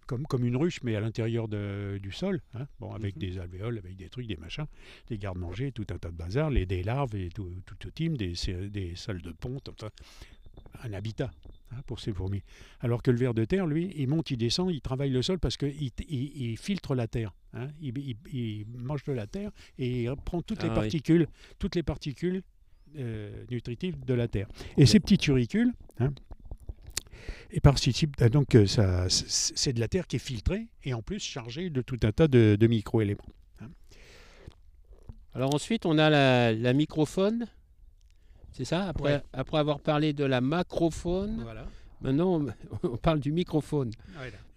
comme, 0.06 0.24
comme 0.26 0.44
une 0.44 0.56
ruche, 0.56 0.80
mais 0.82 0.94
à 0.96 1.00
l'intérieur 1.00 1.48
du 1.48 2.12
sol, 2.12 2.40
hein, 2.54 2.66
bon, 2.80 2.92
avec 2.92 3.16
Mhm. 3.16 3.20
des 3.20 3.38
alvéoles, 3.38 3.78
avec 3.78 3.96
des 3.96 4.08
trucs, 4.08 4.26
des 4.26 4.36
machins, 4.36 4.66
des 5.08 5.18
gardes-manger, 5.18 5.72
tout 5.72 5.86
un 5.90 5.98
tas 5.98 6.10
de 6.10 6.16
bazar, 6.16 6.50
les, 6.50 6.66
des 6.66 6.82
larves 6.82 7.14
et 7.16 7.28
tout, 7.30 7.50
tout 7.66 7.76
le 7.84 7.90
team, 7.92 8.16
des, 8.16 8.34
des 8.70 8.94
salles 8.96 9.22
de 9.22 9.32
ponte, 9.32 9.68
enfin, 9.68 9.90
un 10.82 10.92
habitat 10.92 11.32
hein, 11.72 11.80
pour 11.86 12.00
ces 12.00 12.12
fourmis. 12.12 12.42
Alors 12.80 13.02
que 13.02 13.10
le 13.10 13.16
ver 13.18 13.34
de 13.34 13.44
terre, 13.44 13.66
lui, 13.66 13.92
il 13.96 14.08
monte, 14.08 14.30
il 14.30 14.36
descend, 14.36 14.70
il 14.70 14.80
travaille 14.80 15.10
le 15.10 15.22
sol 15.22 15.38
parce 15.38 15.56
qu'il 15.56 15.74
il, 15.80 15.92
il 16.08 16.56
filtre 16.56 16.94
la 16.94 17.06
terre. 17.08 17.34
hein. 17.54 17.68
Il, 17.80 17.96
il- 17.98 18.16
il 18.32 18.66
mange 18.68 19.04
de 19.04 19.12
la 19.12 19.26
terre 19.26 19.50
et 19.78 20.04
il 20.04 20.16
prend 20.24 20.42
toutes 20.42 20.62
les 20.62 20.68
Ah 20.68 20.72
oui. 20.72 20.80
particules, 20.80 21.26
toutes 21.58 21.74
les 21.74 21.82
particules 21.82 22.42
euh, 22.96 23.44
nutritives 23.50 24.04
de 24.04 24.14
la 24.14 24.28
terre. 24.28 24.48
Et 24.76 24.86
ces 24.86 25.00
petits 25.00 25.18
turicules, 25.18 25.72
hein, 25.98 26.12
et 27.50 27.60
participent, 27.60 28.14
ah, 28.20 28.28
donc 28.28 28.54
euh, 28.54 28.66
ça, 28.66 29.06
c'est 29.08 29.72
de 29.72 29.80
la 29.80 29.88
terre 29.88 30.06
qui 30.06 30.16
est 30.16 30.20
filtrée 30.20 30.66
et 30.84 30.94
en 30.94 31.02
plus 31.02 31.20
chargée 31.20 31.70
de 31.70 31.82
tout 31.82 31.98
un 32.02 32.12
tas 32.12 32.28
de, 32.28 32.56
de 32.58 32.66
micro-éléments. 32.66 33.24
Alors 35.34 35.54
ensuite, 35.54 35.84
on 35.84 35.98
a 35.98 36.08
la, 36.08 36.52
la 36.52 36.72
microfaune. 36.72 37.46
C'est 38.52 38.64
ça 38.64 38.84
après, 38.88 39.16
Ouais. 39.16 39.22
après 39.34 39.58
avoir 39.58 39.80
parlé 39.80 40.14
de 40.14 40.24
la 40.24 40.40
macrofaune, 40.40 41.42
Voilà. 41.42 41.66
maintenant 42.00 42.40
on, 42.40 42.46
on 42.88 42.96
parle 42.96 43.20
du 43.20 43.32
microfaune. 43.32 43.90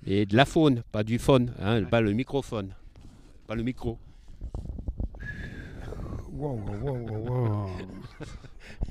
Et 0.05 0.25
de 0.25 0.37
la 0.37 0.45
faune, 0.45 0.83
pas 0.93 1.03
du 1.03 1.19
faune, 1.19 1.53
hein, 1.59 1.81
Ouais. 1.83 1.85
pas 1.89 1.99
le 1.99 2.13
microphone. 2.13 2.73
Pas 3.45 3.55
le 3.55 3.63
micro. 3.63 3.97
Wow, 6.31 6.61
wow, 6.81 6.97
wow, 6.97 7.27
wow. 7.27 7.69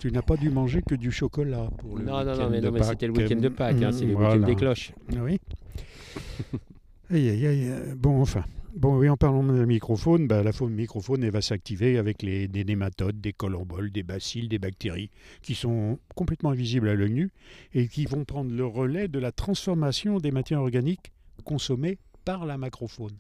Tu 0.01 0.11
n'as 0.13 0.23
pas 0.23 0.37
dû 0.37 0.51
manger 0.51 0.83
que 0.83 0.95
du 0.95 1.11
chocolat 1.11 1.69
pour 1.79 1.99
le 1.99 2.05
Non, 2.05 2.25
non, 2.25 2.37
non, 2.37 2.51
mais, 2.51 2.61
non, 2.61 2.71
mais 2.71 2.83
c'était 2.83 3.07
le 3.07 3.13
week-end 3.13 3.37
de 3.41 3.49
Pâques, 3.49 3.83
hein, 3.83 3.93
c'est 3.93 4.05
le 4.07 4.15
week-end 4.15 4.39
des 4.47 4.55
cloches. 4.55 4.93
Oui. 5.17 5.41
aïe, 7.11 7.29
aïe, 7.31 7.47
aïe. 7.47 7.69
euh, 7.69 7.95
Bon, 7.97 8.21
enfin. 8.21 8.45
Bon, 8.77 8.97
oui, 8.99 9.09
en 9.09 9.17
parlant 9.17 9.43
de 9.43 9.53
la 9.59 9.67
microfaune, 9.67 10.29
bah, 10.29 10.43
la 10.45 10.53
faune 10.53 10.73
microfaune, 10.73 11.25
elle 11.25 11.33
va 11.33 11.41
s'activer 11.41 11.99
avec 11.99 12.23
les, 12.23 12.47
des 12.47 12.65
nématodes, 12.65 13.21
des 13.21 13.33
colomboles, 13.33 13.91
des 13.91 14.05
bacilles, 14.05 14.47
des 14.47 14.59
bactéries, 14.61 15.11
qui 15.43 15.55
sont 15.57 15.99
complètement 16.15 16.51
invisibles 16.51 16.89
à 16.89 16.95
l'œil 16.95 17.11
nu 17.13 17.31
et 17.75 17.89
qui 17.89 18.05
vont 18.05 18.25
prendre 18.25 18.53
le 18.55 18.65
relais 18.65 19.09
de 19.09 19.19
la 19.19 19.33
transformation 19.33 20.19
des 20.19 20.31
matières 20.31 20.61
organiques 20.61 21.13
consommées 21.45 21.99
par 22.25 22.47
la 22.47 22.57
macrofaune. 22.57 23.17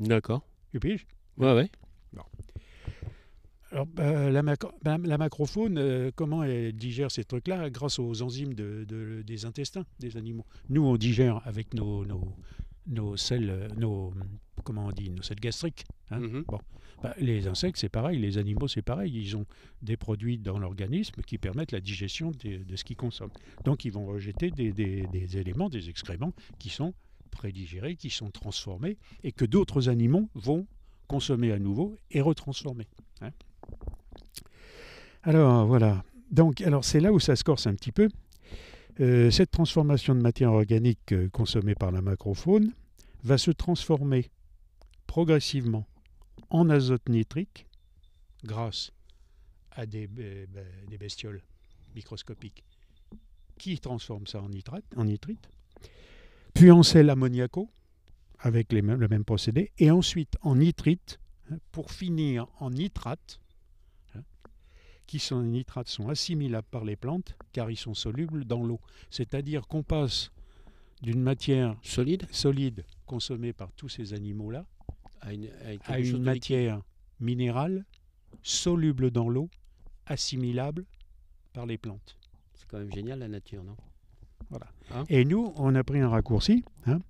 D'accord. 0.00 0.42
Tu 0.72 0.80
piges? 0.80 1.06
Ouais, 1.38 1.54
ouais. 1.54 1.70
Alors, 3.72 3.86
bah, 3.86 4.30
la, 4.30 4.42
macro- 4.42 4.70
bah, 4.82 4.98
la 5.02 5.16
macrofaune, 5.16 5.78
euh, 5.78 6.10
comment 6.14 6.42
elle 6.44 6.74
digère 6.74 7.10
ces 7.10 7.24
trucs-là 7.24 7.70
Grâce 7.70 7.98
aux 7.98 8.20
enzymes 8.20 8.52
de- 8.52 8.84
de- 8.86 9.22
des 9.22 9.46
intestins 9.46 9.86
des 9.98 10.18
animaux? 10.18 10.44
Nous, 10.68 10.82
on 10.84 10.98
digère 10.98 11.40
avec 11.46 11.72
nos, 11.72 12.04
nos, 12.04 12.36
nos 12.86 13.16
selles, 13.16 13.48
euh, 13.48 13.68
nos, 13.74 14.12
comment 14.62 14.86
on 14.88 14.92
dit, 14.92 15.08
nos 15.10 15.22
selles 15.22 15.40
gastriques. 15.40 15.84
hein. 16.10 16.20
Mhm. 16.20 16.44
Bah, 17.02 17.14
les 17.18 17.46
insectes, 17.48 17.78
c'est 17.78 17.88
pareil, 17.88 18.18
les 18.18 18.36
animaux, 18.36 18.68
c'est 18.68 18.82
pareil. 18.82 19.10
Ils 19.18 19.36
ont 19.38 19.46
des 19.80 19.96
produits 19.96 20.38
dans 20.38 20.58
l'organisme 20.58 21.22
qui 21.26 21.38
permettent 21.38 21.72
la 21.72 21.80
digestion 21.80 22.30
de, 22.30 22.62
de 22.64 22.76
ce 22.76 22.84
qu'ils 22.84 22.96
consomment. 22.96 23.30
Donc, 23.64 23.86
ils 23.86 23.90
vont 23.92 24.04
rejeter 24.06 24.50
des, 24.50 24.74
des- 24.74 25.08
des 25.08 25.38
éléments, 25.38 25.70
des 25.70 25.88
excréments 25.88 26.34
qui 26.58 26.68
sont 26.68 26.92
prédigérés, 27.30 27.96
qui 27.96 28.10
sont 28.10 28.30
transformés 28.30 28.98
et 29.22 29.32
que 29.32 29.46
d'autres 29.46 29.88
animaux 29.88 30.28
vont 30.34 30.66
consommer 31.08 31.52
à 31.52 31.58
nouveau 31.58 31.98
et 32.10 32.20
retransformer. 32.20 32.86
hein. 33.22 33.30
Alors, 35.22 35.66
voilà. 35.66 36.04
Donc, 36.30 36.60
alors 36.62 36.84
c'est 36.84 37.00
là 37.00 37.12
où 37.12 37.20
ça 37.20 37.36
se 37.36 37.44
corse 37.44 37.66
un 37.66 37.74
petit 37.74 37.92
peu. 37.92 38.08
Euh, 39.00 39.30
cette 39.30 39.50
transformation 39.50 40.14
de 40.14 40.20
matière 40.20 40.52
organique 40.52 41.12
euh, 41.12 41.28
consommée 41.30 41.74
par 41.74 41.92
la 41.92 42.02
macrofaune 42.02 42.72
va 43.22 43.38
se 43.38 43.50
transformer 43.50 44.30
progressivement 45.06 45.86
en 46.50 46.68
azote 46.68 47.08
nitrique 47.08 47.66
grâce 48.44 48.92
à 49.70 49.86
des, 49.86 50.06
be- 50.06 50.46
be- 50.46 50.88
des 50.88 50.98
bestioles 50.98 51.42
microscopiques 51.94 52.64
qui 53.58 53.78
transforment 53.78 54.26
ça 54.26 54.42
en 54.42 54.48
nitrate, 54.48 54.84
en 54.96 55.04
nitrite, 55.04 55.48
puis 56.52 56.70
en 56.70 56.82
sel 56.82 57.08
ammoniaco 57.10 57.70
avec 58.40 58.72
le 58.72 58.82
même 58.82 59.24
procédé, 59.24 59.70
et 59.78 59.90
ensuite 59.90 60.34
en 60.42 60.56
nitrite 60.56 61.20
pour 61.70 61.92
finir 61.92 62.48
en 62.58 62.70
nitrate, 62.70 63.40
qui 65.12 65.18
sont 65.18 65.40
les 65.42 65.48
nitrates 65.48 65.88
sont 65.88 66.08
assimilables 66.08 66.66
par 66.70 66.86
les 66.86 66.96
plantes 66.96 67.36
car 67.52 67.70
ils 67.70 67.76
sont 67.76 67.92
solubles 67.92 68.46
dans 68.46 68.62
l'eau. 68.64 68.80
C'est-à-dire 69.10 69.68
qu'on 69.68 69.82
passe 69.82 70.30
d'une 71.02 71.20
matière 71.20 71.76
Solide 71.82 72.24
solide 72.30 72.82
consommée 73.04 73.52
par 73.52 73.70
tous 73.72 73.90
ces 73.90 74.14
animaux-là 74.14 74.64
à 75.20 75.34
une, 75.34 75.50
à 75.86 75.92
à 75.92 76.00
de 76.00 76.16
matière 76.16 76.80
minérale 77.20 77.84
soluble 78.42 79.10
dans 79.10 79.28
l'eau 79.28 79.50
assimilable 80.06 80.86
par 81.52 81.66
les 81.66 81.76
plantes. 81.76 82.16
C'est 82.54 82.66
quand 82.68 82.78
même 82.78 82.90
génial 82.94 83.18
la 83.18 83.28
nature, 83.28 83.62
non? 83.64 83.76
Et 85.10 85.26
nous, 85.26 85.52
on 85.56 85.74
a 85.74 85.84
pris 85.84 86.00
un 86.00 86.08
raccourci. 86.08 86.64
hein. 86.86 87.00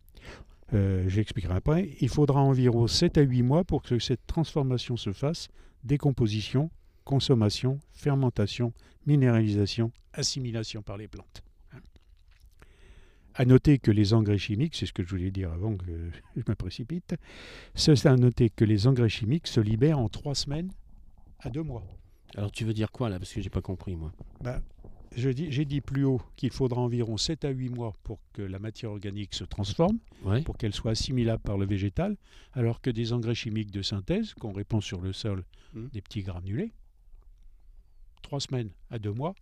Euh, 0.74 1.08
J'expliquerai 1.08 1.54
après. 1.54 1.90
Il 2.00 2.08
faudra 2.08 2.40
environ 2.40 2.88
7 2.88 3.16
à 3.18 3.20
8 3.22 3.42
mois 3.42 3.62
pour 3.62 3.82
que 3.82 4.00
cette 4.00 4.26
transformation 4.26 4.96
se 4.96 5.12
fasse. 5.12 5.46
Décomposition, 5.84 6.68
consommation, 7.04 7.78
fermentation, 7.92 8.72
minéralisation, 9.06 9.92
assimilation 10.12 10.82
par 10.82 10.96
les 10.96 11.08
plantes. 11.08 11.42
À 13.34 13.46
noter 13.46 13.78
que 13.78 13.90
les 13.90 14.12
engrais 14.12 14.36
chimiques, 14.36 14.76
c'est 14.76 14.84
ce 14.84 14.92
que 14.92 15.02
je 15.02 15.08
voulais 15.08 15.30
dire 15.30 15.50
avant 15.52 15.74
que 15.76 15.84
je 16.36 16.42
me 16.46 16.54
précipite, 16.54 17.14
c'est 17.74 18.04
à 18.06 18.16
noter 18.16 18.50
que 18.50 18.64
les 18.64 18.86
engrais 18.86 19.08
chimiques 19.08 19.46
se 19.46 19.60
libèrent 19.60 19.98
en 19.98 20.08
3 20.10 20.34
semaines 20.34 20.70
à 21.38 21.48
2 21.48 21.62
mois. 21.62 21.82
Alors 22.36 22.52
tu 22.52 22.64
veux 22.64 22.74
dire 22.74 22.90
quoi 22.92 23.08
là 23.08 23.18
Parce 23.18 23.32
que 23.32 23.40
j'ai 23.40 23.50
pas 23.50 23.62
compris 23.62 23.96
moi? 23.96 24.12
Bah, 24.42 24.60
J'ai 25.16 25.64
dit 25.64 25.80
plus 25.80 26.04
haut 26.04 26.20
qu'il 26.36 26.50
faudra 26.50 26.80
environ 26.82 27.16
7 27.16 27.46
à 27.46 27.50
8 27.50 27.70
mois 27.70 27.94
pour 28.02 28.18
que 28.34 28.42
la 28.42 28.58
matière 28.58 28.90
organique 28.90 29.32
se 29.34 29.44
transforme, 29.44 29.98
Ouais. 30.24 30.42
pour 30.42 30.58
qu'elle 30.58 30.74
soit 30.74 30.90
assimilable 30.92 31.42
par 31.42 31.56
le 31.56 31.64
végétal, 31.66 32.16
alors 32.52 32.82
que 32.82 32.90
des 32.90 33.14
engrais 33.14 33.34
chimiques 33.34 33.70
de 33.70 33.80
synthèse, 33.82 34.34
qu'on 34.34 34.52
répand 34.52 34.82
sur 34.82 35.00
le 35.00 35.12
sol, 35.14 35.44
Mhm. 35.74 35.88
des 35.92 36.02
petits 36.02 36.22
granulés, 36.22 36.72
3 38.22 38.40
semaines 38.40 38.70
à 38.90 38.98
2 38.98 39.12
mois, 39.12 39.34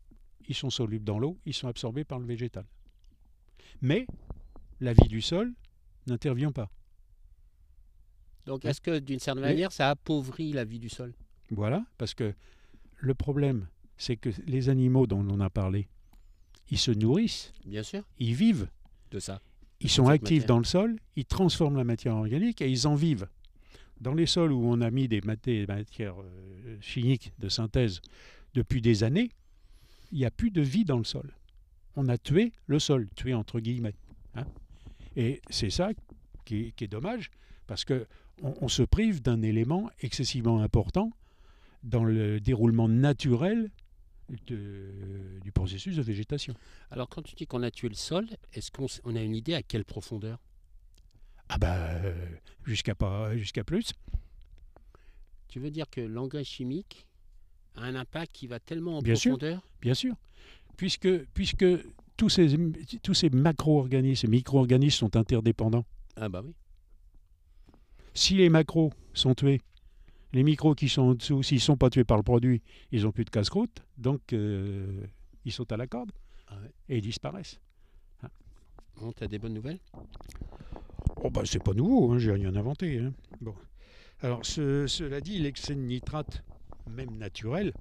ils 0.49 0.55
sont 0.55 0.71
solubles 0.71 1.05
dans 1.05 1.19
l'eau, 1.19 1.39
ils 1.47 1.55
sont 1.55 1.69
absorbés 1.69 2.05
par 2.05 2.19
le 2.19 2.27
végétal. 2.27 2.65
Mais 3.81 4.07
la 4.81 4.93
vie 4.93 5.09
du 5.09 5.21
sol 5.21 5.53
n'intervient 6.07 6.53
pas. 6.53 6.71
Donc 8.47 8.65
est-ce 8.65 8.81
que 8.81 8.99
d'une 8.99 9.19
certaine 9.19 9.43
Mais- 9.45 9.51
manière 9.51 9.73
ça 9.73 9.91
appauvrit 9.91 10.53
la 10.53 10.65
vie 10.65 10.79
du 10.79 10.89
sol? 10.89 11.15
Voilà, 11.51 11.85
parce 11.99 12.15
que 12.15 12.35
le 12.99 13.15
problème, 13.15 13.69
c'est 13.97 14.17
que 14.17 14.31
les 14.47 14.69
animaux 14.69 15.07
dont 15.07 15.27
on 15.29 15.41
a 15.41 15.51
parlé, 15.51 15.89
ils 16.71 16.79
se 16.79 16.91
nourrissent, 16.91 17.53
Bien 17.67 17.83
sûr, 17.83 18.03
ils 18.19 18.35
vivent, 18.35 18.69
de 19.11 19.19
ça. 19.19 19.41
ils 19.81 19.91
sont 19.91 20.07
actifs 20.09 20.31
matière. 20.43 20.47
dans 20.47 20.59
le 20.59 20.65
sol, 20.65 20.97
ils 21.17 21.25
transforment 21.27 21.77
la 21.77 21.85
matière 21.85 22.15
organique 22.17 22.61
et 22.63 22.71
ils 22.71 22.87
en 22.87 22.95
vivent. 22.95 23.29
Dans 24.01 24.15
les 24.15 24.27
sols 24.27 24.53
où 24.53 24.63
on 24.65 24.81
a 24.81 24.91
mis 24.91 25.09
des 25.09 25.21
matières 25.21 25.69
euh, 26.23 26.79
chimiques 26.81 27.33
de 27.39 27.49
synthèse 27.51 28.01
depuis 28.55 28.81
des 28.81 29.05
années, 29.05 29.31
il 30.13 30.19
n'y 30.19 30.25
a 30.25 30.31
plus 30.31 30.51
de 30.51 30.61
vie 30.61 30.85
dans 30.85 30.99
le 30.99 31.05
sol. 31.05 31.35
On 31.97 32.09
a 32.09 32.19
tué 32.19 32.53
le 32.67 32.79
sol, 32.79 33.09
tué 33.15 33.35
entre 33.35 33.61
guillemets. 33.61 33.95
hein. 34.35 34.45
Et 35.17 35.41
c'est 35.51 35.71
ça 35.71 35.91
qui 36.45 36.67
est, 36.67 36.71
qui 36.73 36.85
est 36.85 36.89
dommage, 36.89 37.31
parce 37.67 37.85
que 37.85 38.07
on, 38.43 38.69
se 38.69 38.83
prive 38.83 39.21
d'un 39.21 39.43
élément 39.43 39.91
excessivement 40.01 40.63
important 40.63 41.13
dans 41.83 42.05
le 42.05 42.41
déroulement 42.41 42.89
naturel 42.89 43.71
de- 44.47 45.39
du 45.43 45.53
processus 45.53 45.97
de 45.97 46.03
végétation. 46.03 46.55
Alors 46.91 47.09
quand 47.09 47.23
tu 47.23 47.35
dis 47.35 47.47
qu'on 47.47 47.63
a 47.63 47.71
tué 47.71 47.89
le 47.89 47.95
sol, 47.95 48.27
est-ce 48.55 48.71
qu'on 48.71 49.15
a 49.15 49.23
une 49.23 49.35
idée 49.35 49.55
à 49.55 49.63
quelle 49.63 49.85
profondeur? 49.85 50.39
Ah 51.49 51.59
euh, 51.65 52.15
jusqu'à 52.65 52.95
pas 52.95 53.37
jusqu'à 53.37 53.65
plus. 53.65 53.93
Tu 55.49 55.59
veux 55.59 55.71
dire 55.71 55.91
que 55.91 56.01
l'engrais 56.01 56.45
chimique 56.45 57.07
a 57.77 57.83
un 57.83 57.95
impact 57.95 58.33
qui 58.33 58.47
va 58.47 58.59
tellement 58.61 58.99
en 58.99 59.03
Bien 59.03 59.15
sûr. 59.15 59.33
profondeur 59.39 59.63
Bien 59.81 59.95
sûr. 59.95 60.15
Puisque, 60.77 61.25
puisque 61.35 61.65
tous 62.17 62.29
ces, 62.29 62.57
tous 63.03 63.15
ces 63.15 63.31
macro-organismes 63.31 64.27
et 64.27 64.31
micro-organismes 64.31 64.97
sont 64.99 65.17
interdépendants. 65.17 65.85
Ah 66.17 66.29
bah 66.29 66.43
oui. 66.45 66.55
Si 68.15 68.35
les 68.35 68.49
macros 68.49 68.93
sont 69.15 69.35
tués, 69.35 69.61
les 70.33 70.43
micros 70.43 70.75
qui 70.75 70.89
sont 70.89 71.03
en 71.03 71.15
dessous, 71.15 71.43
s'ils 71.43 71.57
ne 71.57 71.61
sont 71.63 71.77
pas 71.77 71.91
tués 71.91 72.05
par 72.05 72.17
le 72.17 72.23
produit, 72.23 72.63
ils 72.93 73.03
n'ont 73.03 73.13
plus 73.13 73.25
de 73.25 73.31
casse-croûte, 73.31 73.83
donc 73.99 74.33
euh, 74.33 75.05
ils 75.45 75.53
sautent 75.53 75.73
à 75.73 75.77
la 75.77 75.87
corde 75.87 76.13
Ah 76.49 76.57
ouais. 76.61 76.71
et 76.89 76.99
ils 76.99 77.03
disparaissent. 77.03 77.61
Bon, 78.97 79.13
t'as 79.13 79.29
des 79.29 79.39
bonnes 79.39 79.55
nouvelles? 79.55 79.79
Oh 81.23 81.31
bah 81.31 81.43
c'est 81.47 81.63
pas 81.63 81.73
nouveau, 81.73 82.13
hein, 82.13 82.19
j'ai 82.19 82.33
rien 82.33 82.55
inventé. 82.55 82.99
hein. 82.99 83.13
Bon. 83.41 83.55
Alors 84.21 84.45
ce- 84.45 84.87
cela 84.87 85.23
dit, 85.23 85.39
l'excès 85.39 85.75
de 85.75 85.81
nitrate, 85.81 86.43
même 86.91 87.17
naturel, 87.19 87.73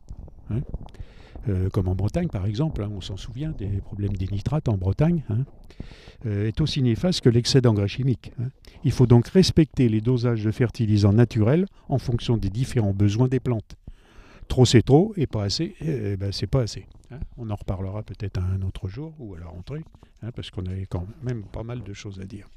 hein, 0.50 0.62
euh, 1.48 1.70
comme 1.70 1.88
en 1.88 1.96
Bretagne 1.96 2.28
par 2.28 2.46
exemple, 2.46 2.84
hein, 2.84 2.92
on 2.94 3.02
s'en 3.02 3.18
souvient 3.18 3.52
des 3.52 3.82
problèmes 3.82 4.16
des 4.16 4.28
nitrates 4.28 4.70
en 4.70 4.78
Bretagne, 4.78 5.24
hein, 5.30 5.46
euh, 6.26 6.48
est 6.48 6.62
aussi 6.62 6.82
néfaste 6.82 7.22
que 7.22 7.30
l'excès 7.30 7.62
d'engrais 7.62 7.88
chimiques. 7.88 8.32
hein. 8.40 8.50
Il 8.84 8.92
faut 8.92 9.08
donc 9.08 9.28
respecter 9.28 9.90
les 9.90 10.02
dosages 10.02 10.44
de 10.44 10.52
fertilisants 10.52 11.14
naturels 11.14 11.66
en 11.88 11.98
fonction 11.98 12.38
des 12.38 12.50
différents 12.50 12.94
besoins 12.94 13.28
des 13.28 13.40
plantes. 13.40 13.76
Trop 14.48 14.66
c'est 14.66 14.82
trop 14.82 15.14
et 15.16 15.28
pas 15.28 15.44
assez, 15.44 15.76
eh 15.82 16.18
ben, 16.18 16.32
c'est 16.32 16.48
pas 16.48 16.62
assez. 16.62 16.88
On 17.38 17.50
en 17.50 17.56
reparlera 17.56 18.04
peut-être 18.04 18.40
un 18.40 18.62
autre 18.64 18.88
jour 18.88 19.14
ou 19.20 19.36
à 19.36 19.40
la 19.40 19.46
rentrée, 19.46 19.84
parce 20.36 20.50
qu'on 20.50 20.66
avait 20.66 20.86
quand 20.86 21.06
même 21.24 21.44
pas 21.44 21.64
mal 21.64 21.84
de 21.84 21.94
choses 21.94 22.20
à 22.20 22.26
dire. 22.26 22.48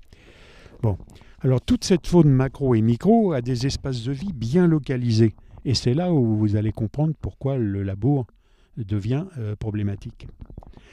Bon, 0.83 0.99
alors 1.41 1.61
toute 1.61 1.85
cette 1.85 2.07
faune 2.07 2.31
macro 2.31 2.75
et 2.75 2.81
micro 2.81 3.33
a 3.33 3.41
des 3.41 3.67
espaces 3.67 4.03
de 4.05 4.12
vie 4.12 4.33
bien 4.33 4.67
localisés. 4.67 5.35
Et 5.64 5.75
c'est 5.75 5.94
là 5.94 6.12
où 6.12 6.37
vous 6.37 6.57
allez 6.57 6.72
comprendre 6.72 7.14
pourquoi 7.20 7.57
le 7.57 7.83
labour 7.83 8.27
devient 8.77 9.27
euh, 9.38 9.55
problématique. 9.57 10.27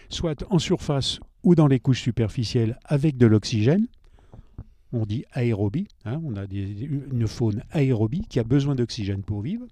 Soit 0.10 0.44
en 0.50 0.60
surface 0.60 1.20
ou 1.44 1.56
dans 1.56 1.68
les 1.68 1.80
couches 1.80 2.02
superficielles 2.02 2.78
avec 2.86 3.18
de 3.18 3.26
l'oxygène, 3.26 3.88
on 4.92 5.06
dit 5.06 5.26
aérobie, 5.32 5.88
hein, 6.06 6.20
on 6.24 6.36
a 6.36 6.46
une 6.46 7.28
faune 7.28 7.64
aérobie 7.72 8.26
qui 8.28 8.40
a 8.40 8.44
besoin 8.44 8.76
d'oxygène 8.76 9.24
pour 9.24 9.42
vivre, 9.42 9.66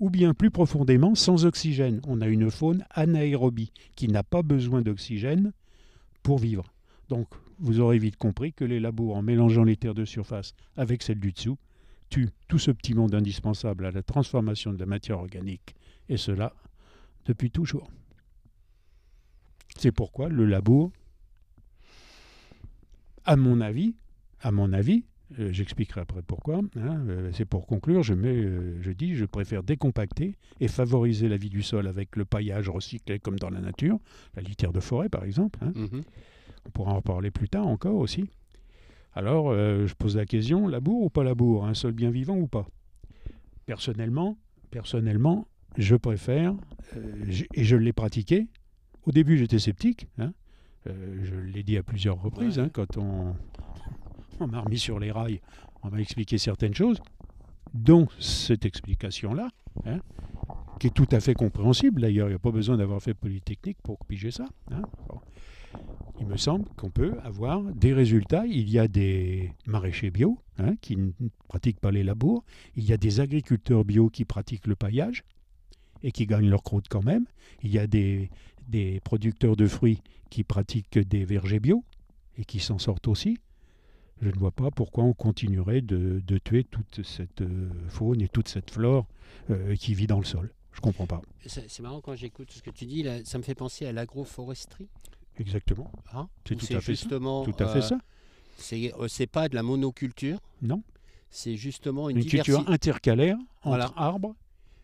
ou 0.00 0.10
bien 0.10 0.34
plus 0.34 0.50
profondément 0.50 1.14
sans 1.14 1.46
oxygène, 1.46 2.00
on 2.06 2.20
a 2.20 2.26
une 2.26 2.50
faune 2.50 2.84
anaérobie 2.90 3.72
qui 3.94 4.08
n'a 4.08 4.22
pas 4.22 4.42
besoin 4.42 4.82
d'oxygène 4.82 5.52
pour 6.22 6.38
vivre. 6.38 6.64
Donc 7.08 7.28
vous 7.58 7.80
aurez 7.80 7.98
vite 7.98 8.16
compris 8.16 8.52
que 8.52 8.64
les 8.64 8.80
labours, 8.80 9.16
en 9.16 9.22
mélangeant 9.22 9.64
les 9.64 9.76
terres 9.76 9.94
de 9.94 10.04
surface 10.04 10.54
avec 10.76 11.02
celles 11.02 11.20
du 11.20 11.32
dessous, 11.32 11.56
tuent 12.08 12.30
tout 12.48 12.58
ce 12.58 12.70
petit 12.70 12.94
monde 12.94 13.14
indispensable 13.14 13.86
à 13.86 13.90
la 13.90 14.02
transformation 14.02 14.72
de 14.72 14.78
la 14.78 14.86
matière 14.86 15.18
organique, 15.18 15.74
et 16.08 16.16
cela 16.16 16.52
depuis 17.26 17.50
toujours. 17.50 17.90
C'est 19.78 19.92
pourquoi 19.92 20.28
le 20.28 20.44
labour, 20.46 20.90
à 23.24 23.36
mon 23.36 23.60
avis, 23.60 23.94
à 24.40 24.52
mon 24.52 24.72
avis, 24.72 25.04
euh, 25.40 25.52
j'expliquerai 25.52 26.00
après 26.02 26.22
pourquoi, 26.22 26.58
hein, 26.76 27.04
euh, 27.08 27.30
c'est 27.32 27.44
pour 27.44 27.66
conclure, 27.66 28.02
je, 28.04 28.14
mets, 28.14 28.28
euh, 28.36 28.80
je 28.80 28.92
dis, 28.92 29.16
je 29.16 29.24
préfère 29.24 29.62
décompacter 29.64 30.36
et 30.60 30.68
favoriser 30.68 31.28
la 31.28 31.36
vie 31.36 31.50
du 31.50 31.62
sol 31.62 31.88
avec 31.88 32.14
le 32.14 32.24
paillage 32.24 32.68
recyclé 32.68 33.18
comme 33.18 33.38
dans 33.38 33.50
la 33.50 33.60
nature, 33.60 33.98
la 34.36 34.42
litière 34.42 34.72
de 34.72 34.80
forêt 34.80 35.08
par 35.08 35.24
exemple, 35.24 35.58
hein, 35.62 35.72
Mhm. 35.74 36.02
on 36.66 36.70
pourra 36.70 36.92
en 36.92 36.96
reparler 36.96 37.32
plus 37.32 37.48
tard 37.48 37.66
encore 37.66 37.96
aussi. 37.96 38.30
Alors, 39.16 39.48
euh, 39.50 39.86
je 39.86 39.94
pose 39.94 40.14
la 40.16 40.26
question, 40.26 40.68
labour 40.68 41.00
ou 41.02 41.08
pas 41.10 41.24
labour 41.24 41.64
Un 41.64 41.72
sol 41.74 41.92
bien 41.92 42.10
vivant 42.10 42.36
ou 42.36 42.46
pas? 42.46 42.66
Personnellement, 43.64 44.36
personnellement, 44.70 45.48
je 45.78 45.96
préfère, 45.96 46.54
euh, 46.96 47.24
et 47.54 47.64
je 47.64 47.76
l'ai 47.76 47.94
pratiqué. 47.94 48.46
Au 49.04 49.12
début, 49.12 49.38
j'étais 49.38 49.58
sceptique. 49.58 50.06
hein. 50.18 50.32
Euh, 50.86 51.18
je 51.24 51.34
l'ai 51.34 51.62
dit 51.62 51.78
à 51.78 51.82
plusieurs 51.82 52.20
reprises. 52.20 52.58
Hein, 52.58 52.68
quand 52.70 52.98
on, 52.98 53.34
on 54.40 54.46
m'a 54.48 54.60
remis 54.60 54.78
sur 54.78 54.98
les 54.98 55.10
rails, 55.10 55.40
on 55.82 55.88
m'a 55.90 55.98
expliqué 56.00 56.36
certaines 56.36 56.74
choses, 56.74 57.00
dont 57.72 58.06
cette 58.20 58.66
explication-là, 58.66 59.48
hein, 59.86 59.98
qui 60.78 60.88
est 60.88 60.94
tout 60.94 61.08
à 61.10 61.20
fait 61.20 61.34
compréhensible 61.34 62.02
d'ailleurs. 62.02 62.28
Il 62.28 62.32
n'y 62.32 62.36
a 62.36 62.38
pas 62.38 62.52
besoin 62.52 62.76
d'avoir 62.76 63.00
fait 63.00 63.14
Polytechnique 63.14 63.78
pour 63.82 63.98
piger 64.04 64.30
ça. 64.30 64.44
hein. 64.70 64.82
Il 66.18 66.26
me 66.26 66.36
semble 66.36 66.64
qu'on 66.76 66.90
peut 66.90 67.14
avoir 67.22 67.62
des 67.62 67.92
résultats. 67.92 68.46
Il 68.46 68.70
y 68.70 68.78
a 68.78 68.88
des 68.88 69.52
maraîchers 69.66 70.10
bio 70.10 70.38
hein, 70.58 70.76
qui 70.80 70.96
ne 70.96 71.10
pratiquent 71.48 71.80
pas 71.80 71.90
les 71.90 72.02
labours. 72.02 72.44
Il 72.74 72.84
y 72.84 72.92
a 72.92 72.96
des 72.96 73.20
agriculteurs 73.20 73.84
bio 73.84 74.08
qui 74.08 74.24
pratiquent 74.24 74.66
le 74.66 74.76
paillage 74.76 75.24
et 76.02 76.12
qui 76.12 76.26
gagnent 76.26 76.48
leur 76.48 76.62
croûte 76.62 76.86
quand 76.88 77.04
même. 77.04 77.26
Il 77.62 77.70
y 77.70 77.78
a 77.78 77.86
des, 77.86 78.30
des 78.68 79.00
producteurs 79.00 79.56
de 79.56 79.66
fruits 79.66 80.02
qui 80.30 80.42
pratiquent 80.44 80.98
des 80.98 81.24
vergers 81.24 81.60
bio 81.60 81.84
et 82.38 82.44
qui 82.44 82.60
s'en 82.60 82.78
sortent 82.78 83.08
aussi. 83.08 83.38
Je 84.22 84.28
ne 84.28 84.38
vois 84.38 84.50
pas 84.50 84.70
pourquoi 84.70 85.04
on 85.04 85.12
continuerait 85.12 85.82
de, 85.82 86.22
de 86.26 86.38
tuer 86.38 86.64
toute 86.64 87.02
cette 87.02 87.42
euh, 87.42 87.70
faune 87.88 88.22
et 88.22 88.28
toute 88.28 88.48
cette 88.48 88.70
flore 88.70 89.06
euh, 89.50 89.74
qui 89.76 89.94
vit 89.94 90.06
dans 90.06 90.18
le 90.18 90.24
sol. 90.24 90.52
Je 90.72 90.80
comprends 90.80 91.06
pas. 91.06 91.22
C'est 91.46 91.80
marrant 91.80 92.00
quand 92.00 92.14
j'écoute 92.14 92.50
ce 92.50 92.62
que 92.62 92.70
tu 92.70 92.84
dis, 92.84 93.06
ça 93.24 93.38
me 93.38 93.42
fait 93.42 93.54
penser 93.54 93.86
à 93.86 93.92
l'agroforesterie. 93.92 94.88
Exactement. 95.38 95.90
hein, 96.12 96.28
C'est 96.46 96.56
tout 96.56 96.64
à 96.66 96.68
fait 96.68 96.74
ça. 96.74 96.92
justement, 96.92 97.44
Tout 97.44 97.54
à 97.58 97.66
fait 97.68 97.78
euh, 97.78 97.82
ça. 97.82 97.98
C'est 98.58 98.92
euh, 98.98 99.26
pas 99.30 99.48
de 99.48 99.54
la 99.54 99.62
monoculture. 99.62 100.38
Non. 100.62 100.82
C'est 101.30 101.56
justement 101.56 102.08
une, 102.08 102.18
Une 102.18 102.24
culture 102.24 102.68
intercalaire 102.70 103.36
entre 103.62 103.68
Voilà. 103.68 103.92
arbres 103.96 104.34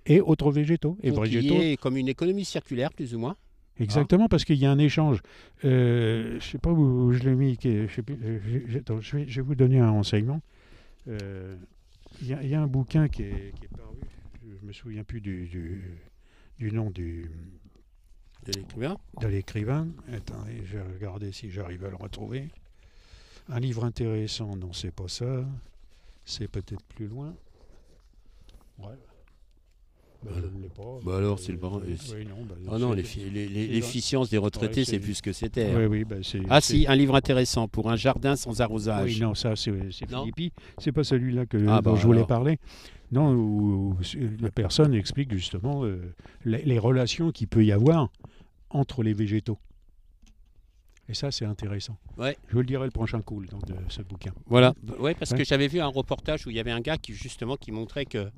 et 0.07 0.21
autres 0.21 0.51
végétaux. 0.53 0.99
Et 1.03 1.09
y 1.09 1.11
végétaux, 1.11 1.55
ait 1.55 1.77
comme 1.77 1.97
une 1.97 2.09
économie 2.09 2.45
circulaire, 2.45 2.93
plus 2.93 3.15
ou 3.15 3.19
moins. 3.19 3.37
Exactement, 3.81 4.29
parce 4.29 4.45
qu'il 4.45 4.57
y 4.57 4.67
a 4.67 4.71
un 4.71 4.79
échange. 4.79 5.21
Euh, 5.65 6.33
je 6.33 6.35
ne 6.35 6.41
sais 6.41 6.59
pas 6.59 6.71
où 6.71 7.12
je 7.12 7.21
l'ai 7.21 7.35
mis. 7.35 7.53
est- 7.65 7.88
Je, 7.88 7.95
sais 7.95 8.03
plus, 8.03 8.19
euh, 8.23 8.79
attends, 8.79 9.01
je 9.01 9.17
vais, 9.17 9.27
je 9.29 9.41
vais 9.41 9.47
vous 9.47 9.55
donner 9.55 9.79
un 9.79 9.91
renseignement. 9.91 10.43
Euh, 11.09 11.57
Il 12.21 12.29
y, 12.29 12.35
a- 12.35 12.43
il 12.43 12.49
y 12.51 12.55
a 12.55 12.61
un 12.61 12.67
bouquin 12.67 13.09
qui 13.09 13.23
est, 13.23 13.55
qui 13.59 13.65
est 13.65 13.77
paru, 13.77 13.97
je 14.45 14.61
ne 14.62 14.69
me 14.69 14.73
souviens 14.73 15.03
plus 15.03 15.23
du, 15.23 15.47
du- 15.49 15.99
du 16.59 16.71
nom 16.71 16.91
du, 16.91 17.31
De 18.46 18.52
l'écrivain 18.52 18.96
de 19.20 19.26
l'écrivain. 19.28 19.88
Attendez, 20.12 20.62
je 20.64 20.78
vais 20.78 20.83
regarder 20.94 21.31
si 21.33 21.50
j'arrive 21.50 21.85
à 21.85 21.90
le 21.90 21.96
retrouver. 21.96 22.48
Un 23.48 23.61
livre 23.61 23.85
intéressant, 23.85 24.57
non, 24.57 24.72
c'est 24.72 24.90
pas 24.92 25.09
ça. 25.09 25.44
C'est 26.24 26.48
peut-être 26.48 26.83
plus 26.85 27.07
loin. 27.07 27.35
Ouais. 28.78 28.96
Ben, 30.24 30.31
je 30.37 30.57
ne 30.57 30.62
l'ai 30.62 30.68
pas. 30.68 30.98
Bah 31.05 31.16
alors, 31.16 31.38
c'est 31.40 31.50
le 31.52 31.59
Euh, 31.59 31.81
oui, 32.14 32.26
non, 32.26 32.46
Oh 32.70 32.78
non, 32.78 32.92
l'efficience 32.92 34.31
des 34.31 34.38
retraités, 34.38 34.85
c'est 34.85 35.00
plus 35.00 35.14
ce 35.14 35.22
que 35.22 35.33
c'était. 35.33 35.74
Oui, 35.74 35.83
hein. 35.83 35.88
oui, 35.88 36.05
ben. 36.05 36.22
Ah 36.48 36.61
si, 36.61 36.87
un 36.87 36.94
livre 36.94 37.16
intéressant 37.16 37.66
pour 37.66 37.90
un 37.90 37.96
jardin 37.96 38.37
sans 38.37 38.61
arrosage. 38.61 39.14
Oui, 39.14 39.20
non, 39.20 39.35
ça 39.35 39.57
c'est 39.57 39.72
Philippi. 39.90 40.52
C'est 40.78 40.92
pas 40.92 41.02
celui-là 41.02 41.46
que 41.46 41.57
Ah, 41.68 41.81
dont 41.83 41.92
bah, 41.94 41.98
je 42.00 42.07
voulais 42.07 42.18
alors. 42.18 42.28
parler. 42.28 42.59
Non, 43.11 43.35
où, 43.35 43.90
où 43.90 43.96
la 44.40 44.50
personne 44.50 44.94
explique 44.94 45.33
justement 45.35 45.85
euh, 45.85 46.14
les, 46.44 46.62
les 46.62 46.78
relations 46.78 47.31
qu'il 47.33 47.48
peut 47.48 47.64
y 47.64 47.72
avoir 47.72 48.11
entre 48.73 49.03
les 49.03 49.15
végétaux. 49.15 49.59
Et 51.09 51.15
ça, 51.15 51.31
c'est 51.31 51.45
intéressant. 51.45 51.97
Ouais. 52.17 52.37
Je 52.49 52.53
vous 52.55 52.61
le 52.61 52.67
dirai 52.67 52.85
le 52.87 52.91
prochain 52.91 53.21
coup 53.23 53.45
donc, 53.45 53.65
de 53.67 53.75
ce 53.89 54.03
bouquin. 54.03 54.33
Voilà, 54.47 54.73
ouais, 54.99 55.15
parce 55.15 55.33
Ouais. 55.33 55.39
que 55.39 55.45
j'avais 55.45 55.69
vu 55.69 55.81
un 55.81 55.87
reportage 55.89 56.47
où 56.47 56.51
il 56.51 56.57
y 56.57 56.61
avait 56.61 56.71
un 56.71 56.81
gars 56.81 56.97
qui 56.97 57.13
justement 57.15 57.57
qui 57.57 57.73
montrait 57.73 58.07
que 58.07 58.31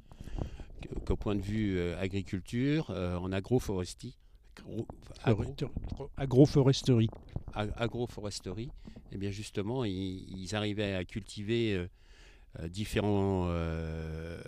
qu'au 1.06 1.16
point 1.16 1.34
de 1.34 1.40
vue 1.40 1.78
euh, 1.78 1.98
agriculture, 2.00 2.90
euh, 2.90 3.16
en 3.16 3.32
agroforesterie, 3.32 4.16
agro- 4.58 4.86
agro- 5.24 5.42
Forester- 5.44 5.66
Agroforesterie. 6.16 7.10
ag- 7.54 7.72
agroforesterie, 7.76 8.70
eh 9.12 9.16
bien 9.18 9.30
justement, 9.30 9.84
ils, 9.84 9.92
ils 10.42 10.54
arrivaient 10.54 10.94
à 10.94 11.04
cultiver 11.04 11.74
euh, 11.74 11.86
différents, 12.70 13.46
euh, 13.48 14.38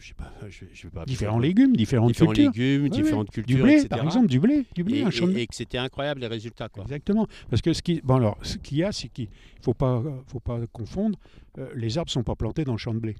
je 0.00 0.08
sais 0.08 0.14
pas, 0.14 0.32
je, 0.48 0.64
je 0.72 0.82
vais 0.86 0.90
pas 0.90 1.04
Différents 1.04 1.38
légumes, 1.38 1.74
différentes 1.76 2.10
différents 2.12 2.32
cultures. 2.32 2.52
légumes, 2.52 2.82
Oui, 2.84 2.90
différentes 2.90 3.28
oui. 3.28 3.34
cultures, 3.34 3.56
Du 3.56 3.62
blé, 3.62 3.72
etc. 3.74 3.88
par 3.88 4.04
exemple, 4.04 4.26
du 4.28 4.40
blé. 4.40 4.64
Du 4.74 4.84
blé, 4.84 4.98
et, 4.98 5.02
un 5.04 5.10
et- 5.10 5.46
que 5.46 5.54
c'était 5.54 5.78
incroyable 5.78 6.20
les 6.20 6.26
résultats, 6.26 6.68
quoi. 6.68 6.82
Exactement. 6.84 7.26
Parce 7.50 7.62
que 7.62 7.72
ce 7.72 7.82
qui, 7.82 8.00
bon 8.04 8.16
alors, 8.16 8.38
ce 8.42 8.58
qu'il 8.58 8.78
y 8.78 8.84
a, 8.84 8.92
c'est 8.92 9.08
qu'il 9.08 9.28
faut 9.62 9.74
pas, 9.74 10.02
faut 10.26 10.40
pas 10.40 10.60
confondre. 10.72 11.18
euh, 11.58 11.70
les 11.74 11.98
arbres 11.98 12.10
sont 12.10 12.22
pas 12.24 12.34
plantés 12.36 12.64
dans 12.64 12.72
le 12.72 12.78
champ 12.78 12.94
de 12.94 12.98
blé. 13.00 13.16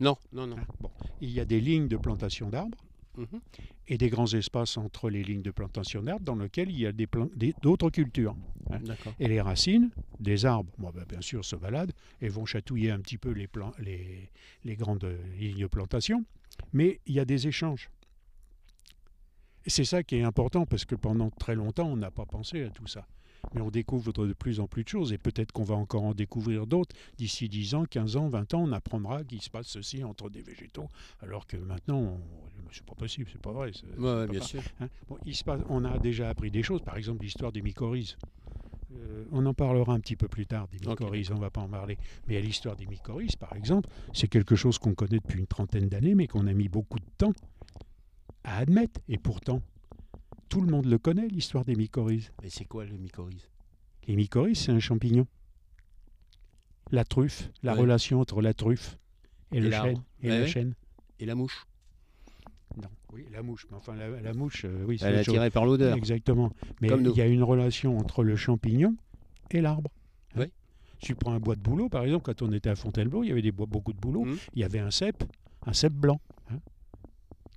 Non, 0.00 0.16
non, 0.32 0.46
non. 0.46 0.56
Bon, 0.80 0.90
il 1.20 1.30
y 1.30 1.40
a 1.40 1.44
des 1.44 1.60
lignes 1.60 1.88
de 1.88 1.96
plantation 1.96 2.48
d'arbres. 2.48 2.78
Mhm. 3.18 3.40
et 3.88 3.98
des 3.98 4.08
grands 4.10 4.32
espaces 4.32 4.76
entre 4.76 5.10
les 5.10 5.24
lignes 5.24 5.42
de 5.42 5.50
plantation 5.50 6.02
d'arbres 6.02 6.24
dans 6.24 6.36
lesquels 6.36 6.70
il 6.70 6.78
y 6.78 6.86
a 6.86 6.92
des 6.92 7.06
plan- 7.06 7.28
des- 7.34 7.54
d'autres 7.62 7.90
cultures. 7.90 8.36
Hein. 8.70 8.78
Et 9.18 9.28
les 9.28 9.40
racines 9.40 9.90
des 10.20 10.44
arbres, 10.46 10.70
bon, 10.78 10.90
ben, 10.90 11.04
bien 11.08 11.20
sûr, 11.20 11.44
se 11.44 11.56
baladent 11.56 11.92
et 12.20 12.28
vont 12.28 12.44
chatouiller 12.46 12.90
un 12.90 13.00
petit 13.00 13.18
peu 13.18 13.30
les, 13.30 13.46
plans- 13.48 13.72
les, 13.78 14.30
les 14.64 14.76
grandes 14.76 15.08
lignes 15.38 15.58
de 15.62 15.66
plantation, 15.66 16.24
mais 16.72 17.00
il 17.06 17.14
y 17.14 17.20
a 17.20 17.24
des 17.24 17.46
échanges. 17.48 17.90
Et 19.66 19.70
c'est 19.70 19.84
ça 19.84 20.02
qui 20.02 20.16
est 20.16 20.22
important 20.22 20.64
parce 20.64 20.84
que 20.84 20.94
pendant 20.94 21.30
très 21.30 21.54
longtemps, 21.54 21.88
on 21.88 21.96
n'a 21.96 22.10
pas 22.10 22.24
pensé 22.26 22.62
à 22.62 22.70
tout 22.70 22.86
ça. 22.86 23.06
Mais 23.54 23.60
on 23.60 23.70
découvre 23.70 24.12
de 24.12 24.32
plus 24.32 24.60
en 24.60 24.66
plus 24.66 24.84
de 24.84 24.88
choses 24.88 25.12
et 25.12 25.18
peut-être 25.18 25.52
qu'on 25.52 25.62
va 25.64 25.74
encore 25.74 26.04
en 26.04 26.14
découvrir 26.14 26.66
d'autres. 26.66 26.94
D'ici 27.16 27.48
10 27.48 27.74
ans, 27.74 27.84
15 27.84 28.16
ans, 28.16 28.28
20 28.28 28.54
ans, 28.54 28.62
on 28.64 28.72
apprendra 28.72 29.24
qu'il 29.24 29.40
se 29.42 29.50
passe 29.50 29.68
ceci 29.68 30.04
entre 30.04 30.28
des 30.30 30.42
végétaux, 30.42 30.88
alors 31.20 31.46
que 31.46 31.56
maintenant, 31.56 31.98
on- 31.98 32.20
c'est 32.70 32.84
pas 32.84 32.94
possible, 32.94 33.28
c'est 33.32 33.40
pas 33.40 33.52
vrai. 33.52 33.70
Ouais, 33.96 34.26
bien 34.26 34.40
pas. 34.40 34.44
sûr. 34.44 34.62
Hein. 34.80 34.88
Bon, 35.08 35.16
il 35.24 35.34
se 35.34 35.42
passe, 35.44 35.62
on 35.70 35.84
a 35.84 35.98
déjà 35.98 36.28
appris 36.28 36.50
des 36.50 36.62
choses, 36.62 36.82
par 36.82 36.96
exemple 36.98 37.22
l'histoire 37.22 37.50
des 37.52 37.62
mycorhizes. 37.62 38.16
Euh, 38.94 39.24
on 39.32 39.44
en 39.46 39.52
parlera 39.54 39.92
un 39.94 40.00
petit 40.00 40.16
peu 40.16 40.28
plus 40.28 40.46
tard 40.46 40.66
des 40.68 40.78
mycorhizes, 40.78 41.30
on 41.30 41.34
ne 41.36 41.40
va 41.40 41.50
pas 41.50 41.60
en 41.60 41.68
parler. 41.68 41.98
Mais 42.26 42.36
à 42.36 42.40
l'histoire 42.40 42.74
des 42.76 42.86
mycorhizes, 42.86 43.36
par 43.36 43.54
exemple, 43.54 43.88
c'est 44.14 44.28
quelque 44.28 44.56
chose 44.56 44.78
qu'on 44.78 44.94
connaît 44.94 45.18
depuis 45.20 45.38
une 45.38 45.46
trentaine 45.46 45.88
d'années, 45.88 46.14
mais 46.14 46.26
qu'on 46.26 46.46
a 46.46 46.52
mis 46.54 46.68
beaucoup 46.68 46.98
de 46.98 47.04
temps 47.18 47.32
à 48.44 48.58
admettre. 48.58 49.00
Et 49.08 49.18
pourtant, 49.18 49.60
tout 50.48 50.60
le 50.60 50.70
monde 50.70 50.86
le 50.86 50.98
connaît, 50.98 51.28
l'histoire 51.28 51.64
des 51.64 51.74
mycorhizes. 51.74 52.32
Mais 52.42 52.50
c'est 52.50 52.64
quoi 52.64 52.84
le 52.84 52.96
mycorhize? 52.96 53.48
Les 54.06 54.16
mycorhizes, 54.16 54.58
c'est 54.58 54.72
un 54.72 54.80
champignon. 54.80 55.26
La 56.90 57.04
truffe, 57.04 57.50
la 57.62 57.74
Ouais. 57.74 57.80
relation 57.80 58.20
entre 58.20 58.40
la 58.40 58.54
truffe 58.54 58.98
et, 59.52 59.58
Et 59.58 59.60
le 59.60 59.70
chêne. 59.70 60.02
Et 60.22 60.28
Ouais, 60.30 60.36
le 60.38 60.42
ouais. 60.44 60.48
chêne. 60.48 60.74
Et 61.20 61.26
la 61.26 61.34
mouche? 61.34 61.66
Non, 62.76 62.88
oui, 63.12 63.26
la 63.30 63.42
mouche. 63.42 63.66
Mais 63.70 63.76
enfin, 63.76 63.94
la, 63.94 64.08
la 64.20 64.32
mouche, 64.32 64.64
euh, 64.64 64.84
oui, 64.86 64.98
c'est 64.98 65.06
Elle 65.06 65.16
est 65.16 65.18
attirée 65.18 65.50
par 65.50 65.66
l'odeur. 65.66 65.96
Exactement. 65.96 66.50
Mais 66.80 66.88
il 66.88 67.16
y 67.16 67.20
a 67.20 67.26
une 67.26 67.42
relation 67.42 67.98
entre 67.98 68.22
le 68.24 68.36
champignon 68.36 68.96
et 69.50 69.60
l'arbre. 69.60 69.90
Hein. 70.34 70.40
Oui. 70.42 70.52
Tu 71.00 71.14
prends 71.14 71.32
un 71.32 71.40
bois 71.40 71.54
de 71.56 71.60
bouleau, 71.60 71.88
par 71.88 72.04
exemple, 72.04 72.24
quand 72.24 72.42
on 72.42 72.52
était 72.52 72.70
à 72.70 72.74
Fontainebleau, 72.76 73.22
il 73.22 73.28
y 73.28 73.32
avait 73.32 73.42
des 73.42 73.52
bois, 73.52 73.66
beaucoup 73.66 73.92
de 73.92 73.98
bouleaux. 74.00 74.24
Mhm. 74.24 74.38
Il 74.54 74.60
y 74.60 74.64
avait 74.64 74.80
un 74.80 74.90
cep, 74.90 75.22
un 75.66 75.72
cep 75.72 75.92
blanc, 75.92 76.20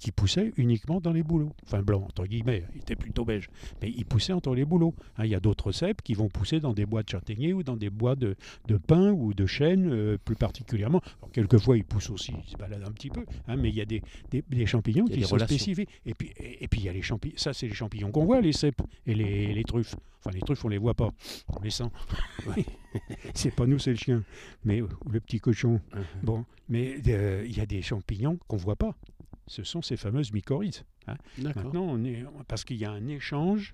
qui 0.01 0.11
poussait 0.11 0.51
uniquement 0.57 0.99
dans 0.99 1.13
les 1.13 1.21
bouleaux. 1.23 1.53
Enfin, 1.63 1.81
blanc, 1.83 2.01
entre 2.03 2.25
guillemets, 2.25 2.63
il 2.73 2.81
était 2.81 2.95
plutôt 2.95 3.23
beige. 3.23 3.47
Mais 3.81 3.89
il 3.95 4.03
poussait 4.05 4.33
entre 4.33 4.53
les 4.55 4.65
bouleaux. 4.65 4.95
hein. 5.17 5.25
il 5.25 5.31
y 5.31 5.35
a 5.35 5.39
d'autres 5.39 5.71
ceps 5.71 6.01
qui 6.03 6.15
vont 6.15 6.27
pousser 6.27 6.59
dans 6.59 6.73
des 6.73 6.85
bois 6.87 7.03
de 7.03 7.09
châtaignier 7.09 7.53
ou 7.53 7.61
dans 7.63 7.77
des 7.77 7.89
bois 7.91 8.15
de, 8.15 8.35
de 8.67 8.77
pin 8.77 9.11
ou 9.11 9.33
de 9.33 9.45
chêne, 9.45 9.89
euh, 9.93 10.17
plus 10.25 10.35
particulièrement. 10.35 11.01
Alors, 11.19 11.31
quelquefois, 11.31 11.77
ils 11.77 11.85
poussent 11.85 12.09
aussi, 12.09 12.33
ils 12.45 12.49
se 12.51 12.57
baladent 12.57 12.83
un 12.87 12.91
petit 12.91 13.09
peu. 13.09 13.23
hein, 13.47 13.55
mais 13.55 13.69
il 13.69 13.75
y 13.75 13.81
a 13.81 13.85
des, 13.85 14.01
des- 14.31 14.43
des 14.49 14.65
champignons 14.65 15.05
qui 15.05 15.17
des 15.19 15.23
sont 15.23 15.35
relations. 15.35 15.55
spécifiques. 15.55 15.89
Et 16.05 16.15
puis, 16.15 16.31
et, 16.37 16.63
et 16.63 16.67
puis 16.67 16.81
il 16.81 16.85
y 16.85 16.89
a 16.89 16.93
les 16.93 17.03
champignons. 17.03 17.35
Ça, 17.37 17.53
c'est 17.53 17.67
les 17.67 17.73
champignons 17.75 18.11
qu'on 18.11 18.25
voit, 18.25 18.41
les 18.41 18.53
cèpes 18.53 18.81
et 19.05 19.13
les, 19.13 19.53
les 19.53 19.63
truffes. 19.63 19.95
Enfin, 20.23 20.31
les 20.35 20.41
truffes, 20.41 20.65
on 20.65 20.69
les 20.69 20.77
voit 20.79 20.93
pas. 20.95 21.09
On 21.47 21.61
les 21.61 21.69
sent. 21.71 21.89
c'est 23.33 23.51
pas 23.55 23.65
nous, 23.65 23.79
c'est 23.79 23.91
le 23.91 23.97
chien. 23.97 24.23
Mais, 24.63 24.81
ou 24.81 24.87
le 25.09 25.19
petit 25.19 25.39
cochon. 25.39 25.79
Mhm. 25.93 26.03
Bon, 26.23 26.45
mais 26.69 26.95
euh, 27.07 27.43
il 27.47 27.55
y 27.57 27.59
a 27.59 27.65
des 27.65 27.81
champignons 27.81 28.37
qu'on 28.47 28.57
ne 28.57 28.61
voit 28.61 28.75
pas. 28.75 28.95
Ce 29.51 29.63
sont 29.63 29.81
ces 29.81 29.97
fameuses 29.97 30.31
mycorhizes. 30.31 30.85
hein. 31.07 31.17
Maintenant, 31.37 31.83
on 31.83 32.05
est, 32.05 32.23
parce 32.47 32.63
qu'il 32.63 32.77
y 32.77 32.85
a 32.85 32.91
un 32.91 33.05
échange, 33.07 33.73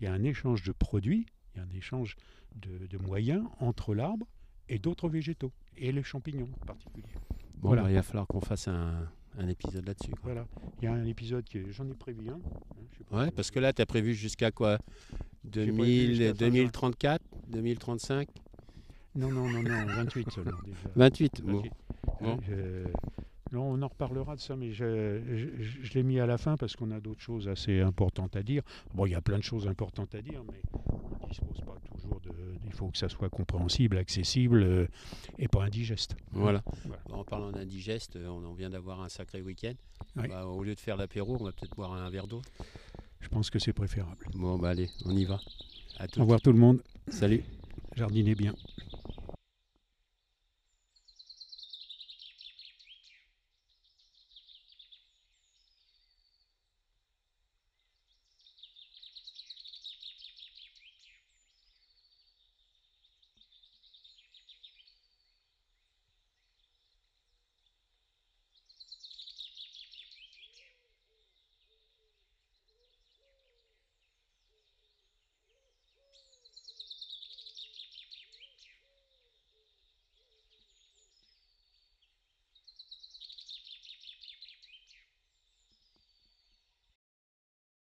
il 0.00 0.04
y 0.04 0.06
a 0.06 0.12
un 0.12 0.22
échange 0.22 0.62
de 0.62 0.70
produits, 0.70 1.26
il 1.54 1.58
y 1.58 1.60
a 1.60 1.64
un 1.64 1.76
échange 1.76 2.14
de, 2.54 2.86
de 2.86 2.96
moyens 2.98 3.44
entre 3.58 3.92
l'arbre 3.92 4.24
et 4.68 4.78
d'autres 4.78 5.08
végétaux, 5.08 5.50
et 5.76 5.90
les 5.90 6.04
champignons 6.04 6.48
en 6.62 6.66
particulier. 6.66 7.08
Bon, 7.56 7.70
Voilà. 7.70 7.82
bah, 7.82 7.90
il 7.90 7.94
va 7.96 8.04
falloir 8.04 8.28
qu'on 8.28 8.40
fasse 8.40 8.68
un, 8.68 9.08
un 9.36 9.48
épisode 9.48 9.84
là-dessus. 9.84 10.12
Voilà. 10.22 10.46
Il 10.80 10.84
y 10.84 10.86
a 10.88 10.92
un 10.92 11.06
épisode 11.06 11.48
que 11.48 11.72
j'en 11.72 11.88
ai 11.88 11.94
prévu 11.94 12.28
un. 12.28 12.34
hein, 12.34 12.38
Ouais, 13.10 13.30
parce 13.32 13.50
que 13.50 13.58
là, 13.58 13.72
tu 13.72 13.82
as 13.82 13.86
prévu 13.86 14.14
jusqu'à 14.14 14.52
quoi? 14.52 14.78
Prévu 15.50 15.72
2000, 15.72 16.08
jusqu'à 16.14 16.24
fin 16.34 16.38
juin. 16.38 16.48
2034 16.50 17.22
2035 17.48 18.28
Non, 19.16 19.32
non, 19.32 19.48
non, 19.50 19.62
non, 19.64 19.86
28 19.86 20.30
seulement 20.30 20.52
déjà. 20.64 20.78
28 20.94 21.42
bon. 21.42 21.56
28. 21.56 21.72
Bon. 22.20 22.38
Je- 22.46 22.86
Non, 23.52 23.62
on 23.62 23.80
en 23.82 23.88
reparlera 23.88 24.34
de 24.34 24.40
ça, 24.40 24.56
mais 24.56 24.72
je, 24.72 25.20
je- 25.24 25.62
je- 25.62 25.82
je 25.82 25.92
l'ai 25.94 26.02
mis 26.02 26.18
à 26.18 26.26
la 26.26 26.36
fin 26.36 26.56
parce 26.56 26.74
qu'on 26.74 26.90
a 26.90 26.98
d'autres 27.00 27.20
choses 27.20 27.46
assez 27.48 27.80
importantes 27.80 28.34
à 28.34 28.42
dire. 28.42 28.62
Bon, 28.94 29.06
il 29.06 29.12
y 29.12 29.14
a 29.14 29.20
plein 29.20 29.38
de 29.38 29.44
choses 29.44 29.68
importantes 29.68 30.14
à 30.16 30.20
dire, 30.22 30.42
mais 30.50 30.60
on 30.72 31.24
ne 31.24 31.28
dispose 31.28 31.60
pas 31.60 31.76
toujours 31.94 32.20
de. 32.20 32.30
Il 32.64 32.72
faut 32.72 32.88
que 32.88 32.98
ça 32.98 33.08
soit 33.08 33.28
compréhensible, 33.30 33.98
accessible 33.98 34.62
euh, 34.62 34.86
et 35.38 35.46
pas 35.46 35.62
indigeste. 35.62 36.16
Voilà. 36.32 36.62
Voilà. 36.84 37.02
En 37.12 37.22
parlant 37.24 37.52
d'indigeste, 37.52 38.16
on 38.16 38.44
en 38.44 38.52
vient 38.54 38.70
d'avoir 38.70 39.00
un 39.00 39.08
sacré 39.08 39.40
week-end. 39.42 39.74
Oui. 40.16 40.28
Bah, 40.28 40.44
au 40.46 40.64
lieu 40.64 40.74
de 40.74 40.80
faire 40.80 40.96
l'apéro, 40.96 41.36
on 41.38 41.44
va 41.44 41.52
peut-être 41.52 41.76
boire 41.76 41.92
un 41.92 42.10
verre 42.10 42.26
d'eau. 42.26 42.42
Je 43.20 43.28
pense 43.28 43.48
que 43.50 43.58
c'est 43.60 43.72
préférable. 43.72 44.26
Bon, 44.34 44.58
bah 44.58 44.70
allez, 44.70 44.90
on 45.04 45.16
y 45.16 45.24
va. 45.24 45.40
À 45.98 46.08
tout. 46.08 46.18
Au 46.18 46.22
revoir 46.22 46.40
tout 46.40 46.52
le 46.52 46.58
monde. 46.58 46.82
Salut. 47.08 47.42
Jardinez 47.94 48.34
bien. 48.34 48.54